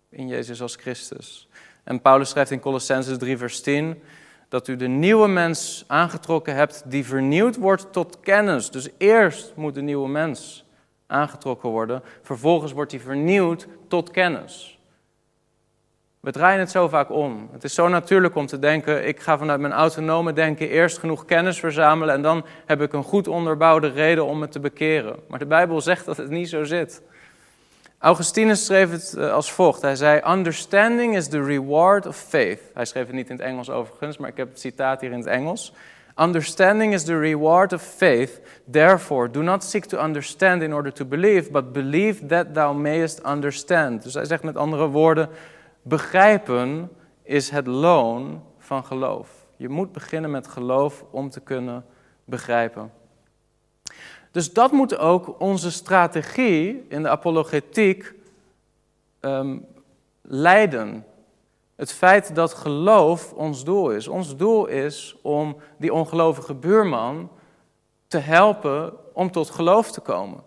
[0.09, 1.47] in Jezus als Christus.
[1.83, 4.01] En Paulus schrijft in Colossenses 3, vers 10
[4.49, 8.69] dat u de nieuwe mens aangetrokken hebt die vernieuwd wordt tot kennis.
[8.71, 10.65] Dus eerst moet de nieuwe mens
[11.07, 14.72] aangetrokken worden, vervolgens wordt hij vernieuwd tot kennis.
[16.23, 17.49] We draaien het zo vaak om.
[17.51, 21.25] Het is zo natuurlijk om te denken, ik ga vanuit mijn autonome denken eerst genoeg
[21.25, 25.15] kennis verzamelen en dan heb ik een goed onderbouwde reden om me te bekeren.
[25.27, 27.01] Maar de Bijbel zegt dat het niet zo zit.
[27.97, 29.81] Augustinus schreef het eh, als volgt.
[29.81, 32.59] Hij zei, understanding is the reward of faith.
[32.73, 35.17] Hij schreef het niet in het Engels overigens, maar ik heb het citaat hier in
[35.17, 35.73] het Engels.
[36.19, 38.41] Understanding is the reward of faith.
[38.71, 43.25] Therefore, do not seek to understand in order to believe, but believe that thou mayest
[43.25, 44.03] understand.
[44.03, 45.29] Dus hij zegt met andere woorden,
[45.83, 46.91] Begrijpen
[47.23, 49.45] is het loon van geloof.
[49.55, 51.85] Je moet beginnen met geloof om te kunnen
[52.25, 52.91] begrijpen.
[54.31, 58.13] Dus dat moet ook onze strategie in de apologetiek
[59.21, 59.65] um,
[60.21, 61.05] leiden.
[61.75, 64.07] Het feit dat geloof ons doel is.
[64.07, 67.29] Ons doel is om die ongelovige buurman
[68.07, 70.43] te helpen om tot geloof te komen.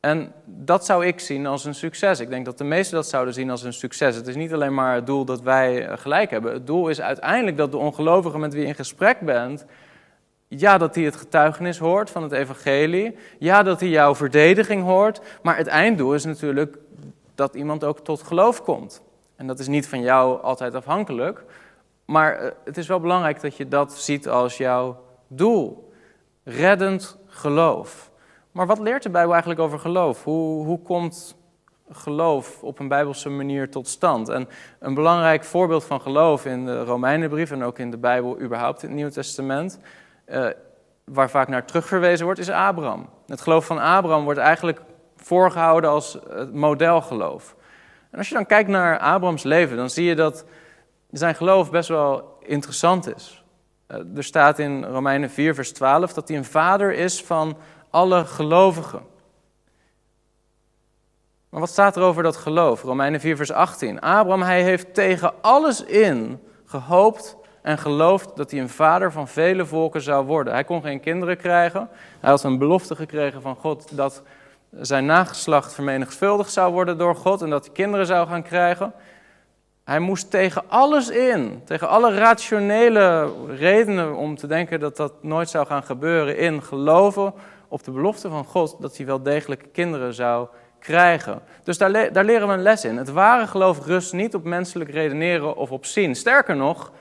[0.00, 2.20] En dat zou ik zien als een succes.
[2.20, 4.16] Ik denk dat de meesten dat zouden zien als een succes.
[4.16, 6.52] Het is niet alleen maar het doel dat wij eh, gelijk hebben.
[6.52, 9.64] Het doel is uiteindelijk dat de ongelovige met wie je in gesprek bent,
[10.48, 13.16] ja, dat hij het getuigenis hoort van het evangelie.
[13.38, 15.20] Ja, dat hij jouw verdediging hoort.
[15.42, 16.78] Maar het einddoel is natuurlijk
[17.34, 19.02] dat iemand ook tot geloof komt.
[19.36, 21.44] En dat is niet van jou altijd afhankelijk.
[22.04, 25.92] Maar eh, het is wel belangrijk dat je dat ziet als jouw doel.
[26.44, 28.07] reddend geloof.
[28.58, 30.24] Maar wat leert de Bijbel eigenlijk over geloof?
[30.24, 31.36] Hoe, hoe komt
[31.90, 34.28] geloof op een bijbelse manier tot stand?
[34.28, 34.48] En
[34.78, 38.88] een belangrijk voorbeeld van geloof in de Romeinenbrief en ook in de Bijbel überhaupt in
[38.88, 39.78] het Nieuwe Testament,
[40.26, 40.46] uh,
[41.04, 43.08] waar vaak naar terugverwezen wordt, is Abraham.
[43.26, 44.80] Het geloof van Abraham wordt eigenlijk
[45.16, 47.56] voorgehouden als het modelgeloof.
[48.10, 50.44] En als je dan kijkt naar Abrahams leven, dan zie je dat
[51.10, 53.44] zijn geloof best wel interessant is.
[53.86, 57.56] Eh, er staat in Romeinen 4, vers 12 dat hij een vader is van
[57.90, 59.02] alle gelovigen.
[61.48, 62.82] Maar wat staat er over dat geloof?
[62.82, 64.00] Romeinen 4, vers 18.
[64.00, 69.66] Abraham, hij heeft tegen alles in gehoopt en geloofd dat hij een vader van vele
[69.66, 70.52] volken zou worden.
[70.52, 71.88] Hij kon geen kinderen krijgen.
[72.20, 74.22] Hij had een belofte gekregen van God dat
[74.80, 78.92] zijn nageslacht vermenigvuldigd zou worden door God en dat hij kinderen zou gaan krijgen.
[79.84, 85.48] Hij moest tegen alles in, tegen alle rationele redenen om te denken dat dat nooit
[85.48, 87.34] zou gaan gebeuren, in geloven
[87.68, 90.48] op de belofte van God dat hij wel degelijk kinderen zou
[90.78, 91.42] krijgen.
[91.62, 92.96] Dus daar, daar leren we een les in.
[92.96, 96.14] Het ware geloof rust niet op menselijk redeneren of op zien.
[96.14, 96.92] Sterker nog,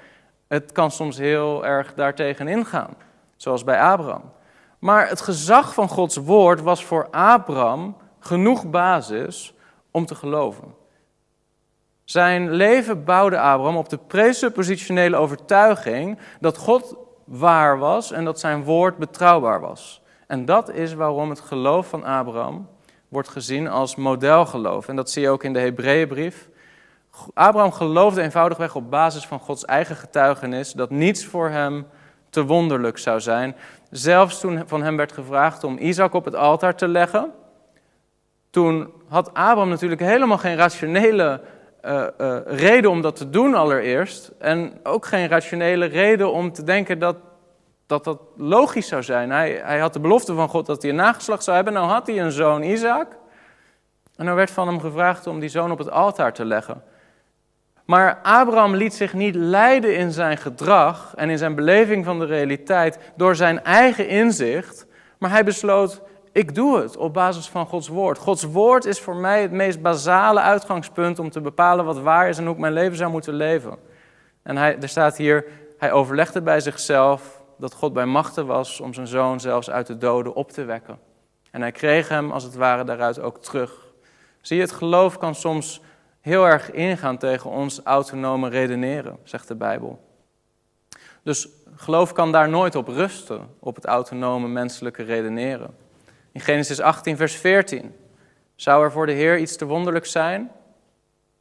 [0.48, 2.96] het kan soms heel erg daartegen ingaan,
[3.36, 4.32] zoals bij Abraham.
[4.80, 9.54] Maar het gezag van Gods woord was voor Abraham genoeg basis
[9.92, 10.76] om te geloven.
[12.04, 18.64] Zijn leven bouwde Abraham op de presuppositionele overtuiging dat God waar was en dat zijn
[18.64, 20.02] woord betrouwbaar was.
[20.28, 22.68] En dat is waarom het geloof van Abraham
[23.08, 24.88] wordt gezien als modelgeloof.
[24.88, 26.50] En dat zie je ook in de Hebreeënbrief.
[27.34, 31.88] Abraham geloofde eenvoudigweg op basis van Gods eigen getuigenis dat niets voor hem
[32.30, 33.56] te wonderlijk zou zijn.
[33.92, 37.32] Zelfs toen van hem werd gevraagd om Isaac op het altaar te leggen,
[38.50, 41.42] toen had Abraham natuurlijk helemaal geen rationele
[41.86, 44.32] uh, uh, reden om dat te doen allereerst.
[44.40, 47.16] En ook geen rationele reden om te denken dat
[47.88, 49.32] dat, dat logisch zou zijn.
[49.32, 51.74] Hij, hij had de belofte van God dat hij een nageslacht zou hebben.
[51.74, 53.08] Nou had hij een zoon, Isaac.
[54.16, 56.84] En dan werd van hem gevraagd om die zoon op het altaar te leggen.
[57.86, 62.26] Maar Abraham liet zich niet leiden in zijn gedrag en in zijn beleving van de
[62.26, 64.86] realiteit door zijn eigen inzicht,
[65.18, 68.18] maar hij besloot: ik doe het op basis van Gods woord.
[68.18, 72.38] Gods woord is voor mij het meest basale uitgangspunt om te bepalen wat waar is
[72.38, 73.78] en hoe ik mijn leven zou moeten leven.
[74.44, 75.46] En hij, er staat hier:
[75.78, 79.98] hij overlegde bij zichzelf dat God bij machten was om zijn zoon zelfs uit de
[79.98, 81.00] doden op te wekken.
[81.52, 83.86] En hij kreeg hem als het ware daaruit ook terug.
[84.42, 85.82] Zie je, het geloof kan soms
[86.22, 90.06] heel erg ingaan tegen ons autonome redeneren, zegt de Bijbel.
[91.24, 95.76] Dus geloof kan daar nooit op rusten, op het autonome menselijke redeneren.
[96.32, 97.96] In Genesis 18, vers 14.
[98.56, 100.52] Zou er voor de Heer iets te wonderlijk zijn?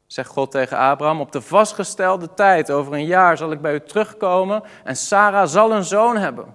[0.06, 3.80] Zegt God tegen Abraham, op de vastgestelde tijd, over een jaar, zal ik bij u
[3.80, 6.54] terugkomen en Sarah zal een zoon hebben.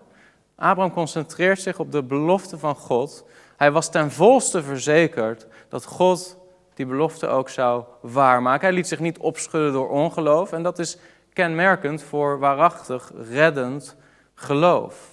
[0.55, 3.25] Abraham concentreert zich op de belofte van God.
[3.57, 6.37] Hij was ten volste verzekerd dat God
[6.73, 8.67] die belofte ook zou waarmaken.
[8.67, 10.97] Hij liet zich niet opschudden door ongeloof en dat is
[11.33, 13.95] kenmerkend voor waarachtig, reddend
[14.33, 15.09] geloof.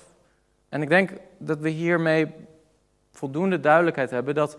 [0.68, 2.34] En ik denk dat we hiermee
[3.12, 4.56] voldoende duidelijkheid hebben dat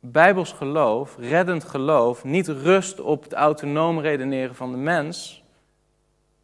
[0.00, 5.44] bijbels geloof, reddend geloof, niet rust op het autonoom redeneren van de mens,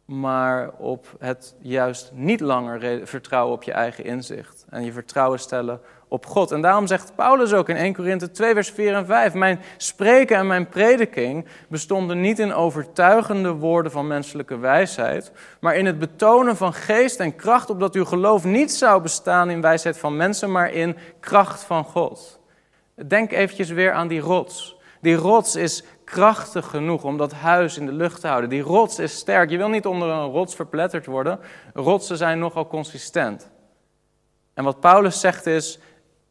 [0.05, 5.81] maar op het juist niet langer vertrouwen op je eigen inzicht en je vertrouwen stellen
[6.07, 6.51] op God.
[6.51, 10.37] En daarom zegt Paulus ook in 1 Korinthe 2, vers 4 en 5: Mijn spreken
[10.37, 16.57] en mijn prediking bestonden niet in overtuigende woorden van menselijke wijsheid, maar in het betonen
[16.57, 20.71] van geest en kracht, opdat uw geloof niet zou bestaan in wijsheid van mensen, maar
[20.71, 22.39] in kracht van God.
[23.05, 24.75] Denk eventjes weer aan die rots.
[25.01, 28.49] Die rots is krachtig genoeg om dat huis in de lucht te houden.
[28.49, 29.49] Die rots is sterk.
[29.49, 31.39] Je wil niet onder een rots verpletterd worden.
[31.73, 33.49] Rotsen zijn nogal consistent.
[34.53, 35.79] En wat Paulus zegt is: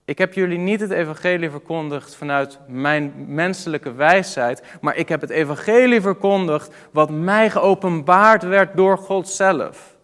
[0.05, 5.31] ik heb jullie niet het evangelie verkondigd vanuit mijn menselijke wijsheid, maar ik heb het
[5.31, 9.97] evangelie verkondigd wat mij geopenbaard werd door God zelf.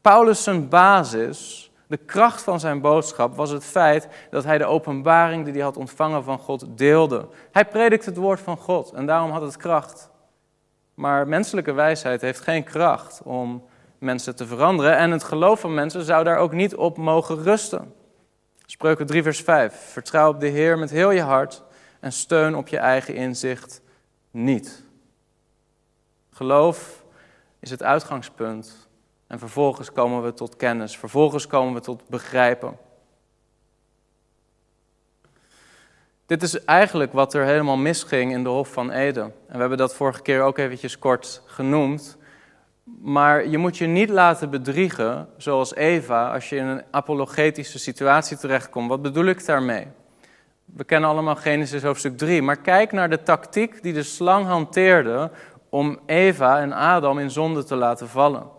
[0.00, 5.44] Paulus' zijn basis, de kracht van zijn boodschap, was het feit dat hij de openbaring
[5.44, 7.28] die hij had ontvangen van God deelde.
[7.52, 10.10] Hij predikte het woord van God en daarom had het kracht.
[10.94, 13.64] Maar menselijke wijsheid heeft geen kracht om
[13.98, 17.94] mensen te veranderen en het geloof van mensen zou daar ook niet op mogen rusten.
[18.66, 19.74] Spreuken 3, vers 5.
[19.74, 21.62] Vertrouw op de Heer met heel je hart
[22.00, 23.80] en steun op je eigen inzicht
[24.30, 24.84] niet.
[26.30, 27.04] Geloof
[27.58, 28.88] is het uitgangspunt
[29.26, 32.78] en vervolgens komen we tot kennis, vervolgens komen we tot begrijpen.
[36.26, 39.24] Dit is eigenlijk wat er helemaal misging in de Hof van Eden.
[39.24, 42.16] En we hebben dat vorige keer ook eventjes kort genoemd.
[43.00, 48.36] Maar je moet je niet laten bedriegen, zoals Eva, als je in een apologetische situatie
[48.36, 48.88] terechtkomt.
[48.88, 49.86] Wat bedoel ik daarmee?
[50.64, 55.30] We kennen allemaal Genesis hoofdstuk 3, maar kijk naar de tactiek die de slang hanteerde
[55.68, 58.55] om Eva en Adam in zonde te laten vallen.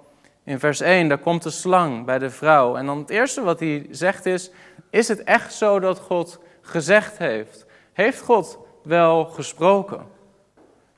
[0.48, 2.76] In vers 1, daar komt de slang bij de vrouw.
[2.76, 4.52] En dan het eerste wat hij zegt is:
[4.90, 7.66] Is het echt zo dat God gezegd heeft?
[7.94, 10.06] Heeft God wel gesproken?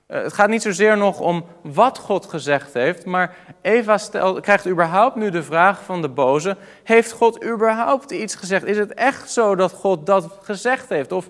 [0.05, 3.97] Eh, het gaat niet zozeer nog om wat God gezegd heeft, maar Eva
[4.41, 8.65] krijgt überhaupt nu de vraag van de boze: Heeft God überhaupt iets gezegd?
[8.65, 11.11] Is het echt zo dat God dat gezegd heeft?
[11.11, 11.29] Of,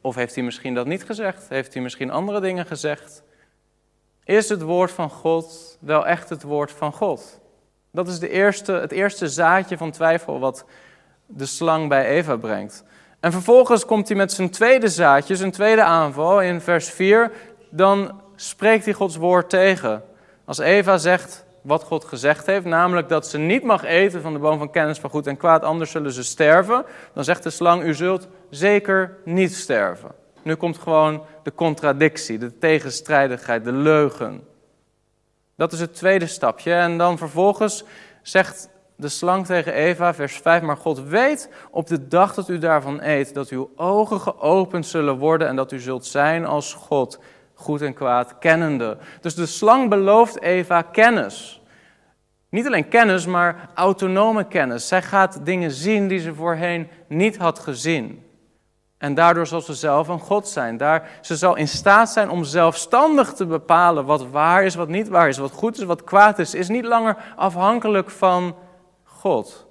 [0.00, 1.48] of heeft hij misschien dat niet gezegd?
[1.48, 3.22] Heeft hij misschien andere dingen gezegd?
[4.24, 7.37] Is het woord van God wel echt het woord van God?
[7.98, 10.64] Dat is de eerste, het eerste zaadje van twijfel wat
[11.26, 12.84] de slang bij Eva brengt.
[13.20, 17.30] En vervolgens komt hij met zijn tweede zaadje, zijn tweede aanval in vers 4.
[17.70, 20.02] Dan spreekt hij Gods woord tegen.
[20.44, 24.38] Als Eva zegt wat God gezegd heeft, namelijk dat ze niet mag eten van de
[24.38, 27.82] boom van kennis van goed en kwaad, anders zullen ze sterven, dan zegt de slang,
[27.82, 30.10] u zult zeker niet sterven.
[30.42, 34.42] Nu komt gewoon de contradictie, de tegenstrijdigheid, de leugen.
[35.58, 36.72] Dat is het tweede stapje.
[36.72, 37.84] En dan vervolgens
[38.22, 42.58] zegt de slang tegen Eva, vers 5, maar God weet op de dag dat u
[42.58, 47.20] daarvan eet, dat uw ogen geopend zullen worden en dat u zult zijn als God,
[47.54, 48.98] goed en kwaad kennende.
[49.20, 51.62] Dus de slang belooft Eva kennis.
[52.48, 54.88] Niet alleen kennis, maar autonome kennis.
[54.88, 58.27] Zij gaat dingen zien die ze voorheen niet had gezien.
[58.98, 60.76] En daardoor zal ze zelf een God zijn.
[60.76, 65.08] Daar, ze zal in staat zijn om zelfstandig te bepalen wat waar is, wat niet
[65.08, 66.54] waar is, wat goed is, wat kwaad is.
[66.54, 68.56] Is niet langer afhankelijk van
[69.04, 69.66] God.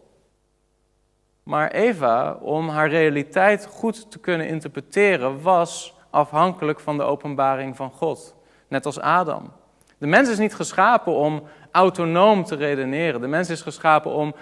[1.44, 7.92] Maar Eva, om haar realiteit goed te kunnen interpreteren, was afhankelijk van de openbaring van
[7.92, 8.36] God.
[8.68, 9.52] Net als Adam.
[9.98, 13.22] De mens is niet geschapen om autonoom te redeneren.
[13.22, 14.36] De mens is geschapen om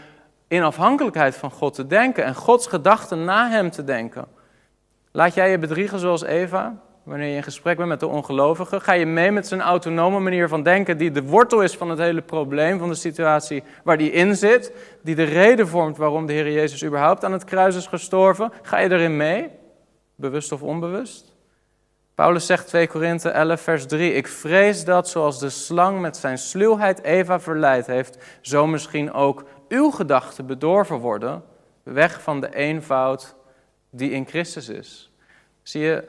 [0.47, 4.27] in afhankelijkheid van God te denken en Gods gedachten na hem te denken.
[5.15, 8.79] Laat jij je bedriegen zoals Eva, wanneer je in gesprek bent met de ongelovige?
[8.79, 11.99] Ga je mee met zijn autonome manier van denken, die de wortel is van het
[11.99, 16.33] hele probleem, van de situatie waar die in zit, die de reden vormt waarom de
[16.33, 18.51] Heer Jezus überhaupt aan het kruis is gestorven?
[18.61, 19.49] Ga je erin mee,
[20.15, 21.35] bewust of onbewust?
[22.15, 26.37] Paulus zegt 2 Korinthe 11, vers 3: Ik vrees dat zoals de slang met zijn
[26.37, 31.43] sluwheid Eva verleid heeft, zo misschien ook uw gedachten bedorven worden,
[31.83, 33.35] weg van de eenvoud
[33.95, 35.11] die in Christus is.
[35.63, 36.03] Zie je,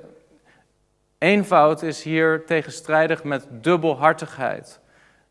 [1.18, 4.80] eenvoud is hier tegenstrijdig met dubbelhartigheid.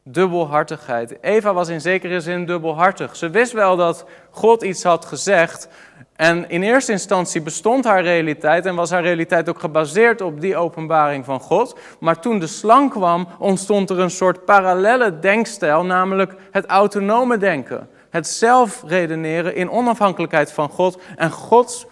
[0.03, 1.17] Dubbelhartigheid.
[1.21, 3.15] Eva was in zekere zin dubbelhartig.
[3.15, 5.67] Ze wist wel dat God iets had gezegd.
[6.15, 10.57] En in eerste instantie bestond haar realiteit en was haar realiteit ook gebaseerd op die
[10.57, 11.79] openbaring van God.
[11.99, 17.89] Maar toen de slang kwam, ontstond er een soort parallelle denkstijl, namelijk het autonome denken.
[18.09, 21.87] Het zelf redeneren in onafhankelijkheid van God en Gods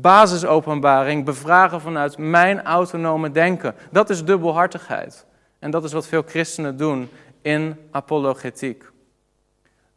[0.00, 3.74] basisopenbaring bevragen vanuit mijn autonome denken.
[3.90, 5.26] Dat is dubbelhartigheid.
[5.58, 7.08] En dat is wat veel christenen doen
[7.42, 8.92] in apologetiek.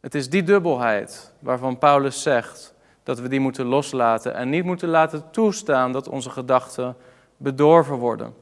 [0.00, 4.88] Het is die dubbelheid waarvan Paulus zegt dat we die moeten loslaten en niet moeten
[4.88, 6.96] laten toestaan dat onze gedachten
[7.36, 8.34] bedorven worden.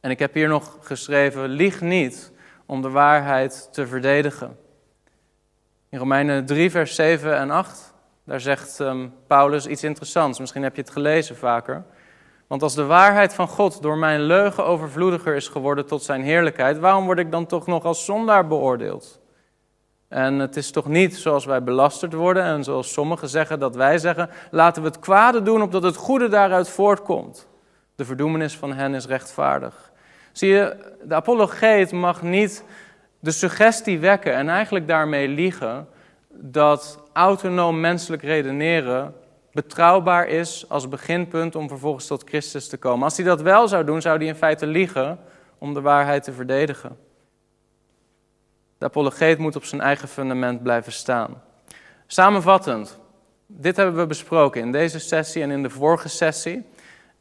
[0.00, 2.32] En ik heb hier nog geschreven: lieg niet
[2.66, 4.58] om de waarheid te verdedigen.
[5.88, 7.94] In Romeinen 3, vers 7 en 8
[8.26, 10.38] daar zegt um, Paulus iets interessants.
[10.38, 11.84] Misschien heb je het gelezen vaker.
[12.46, 16.78] Want als de waarheid van God door mijn leugen overvloediger is geworden tot zijn heerlijkheid,
[16.78, 19.20] waarom word ik dan toch nog als zondaar beoordeeld?
[20.08, 23.98] En het is toch niet zoals wij belasterd worden en zoals sommigen zeggen dat wij
[23.98, 27.48] zeggen, laten we het kwade doen opdat het goede daaruit voortkomt.
[27.94, 29.92] De verdoemenis van hen is rechtvaardig.
[30.32, 32.64] Zie je, de apologeet mag niet
[33.20, 35.88] de suggestie wekken en eigenlijk daarmee liegen
[36.38, 39.14] dat autonoom menselijk redeneren
[39.52, 43.04] betrouwbaar is als beginpunt om vervolgens tot Christus te komen.
[43.04, 45.18] Als hij dat wel zou doen, zou hij in feite liegen
[45.58, 46.98] om de waarheid te verdedigen.
[48.78, 51.42] De apologeet moet op zijn eigen fundament blijven staan.
[52.06, 52.98] Samenvattend,
[53.46, 56.66] dit hebben we besproken in deze sessie en in de vorige sessie.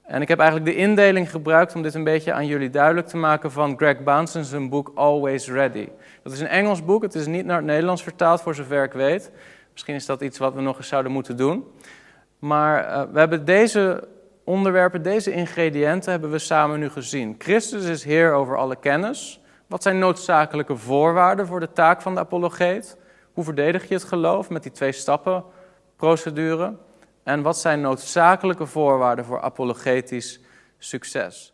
[0.06, 3.18] En ik heb eigenlijk de indeling gebruikt om dit een beetje aan jullie duidelijk te
[3.18, 3.98] maken van Greg
[4.30, 5.90] zijn boek Always Ready.
[6.24, 8.94] Dat is een Engels boek, het is niet naar het Nederlands vertaald voor zover ik
[8.94, 9.32] weet.
[9.72, 11.64] Misschien is dat iets wat we nog eens zouden moeten doen.
[12.40, 14.08] Maar uh, we hebben deze
[14.44, 17.36] onderwerpen, deze ingrediënten hebben we samen nu gezien.
[17.38, 19.42] Christus is Heer over alle kennis.
[19.68, 22.98] Wat zijn noodzakelijke voorwaarden voor de taak van de apologeet?
[23.34, 25.44] Hoe verdedig je het geloof met die twee stappen
[25.96, 26.74] procedure?
[27.26, 30.40] En wat zijn noodzakelijke voorwaarden voor apologetisch
[30.78, 31.54] succes?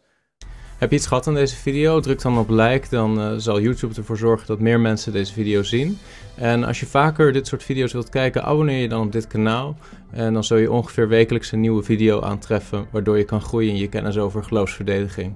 [0.77, 1.99] Heb je iets gehad aan deze video?
[1.99, 5.63] Druk dan op like, dan uh, zal YouTube ervoor zorgen dat meer mensen deze video
[5.63, 5.97] zien.
[6.35, 9.77] En als je vaker dit soort video's wilt kijken, abonneer je dan op dit kanaal.
[10.11, 13.77] En dan zul je ongeveer wekelijks een nieuwe video aantreffen, waardoor je kan groeien in
[13.77, 15.33] je kennis over geloofsverdediging.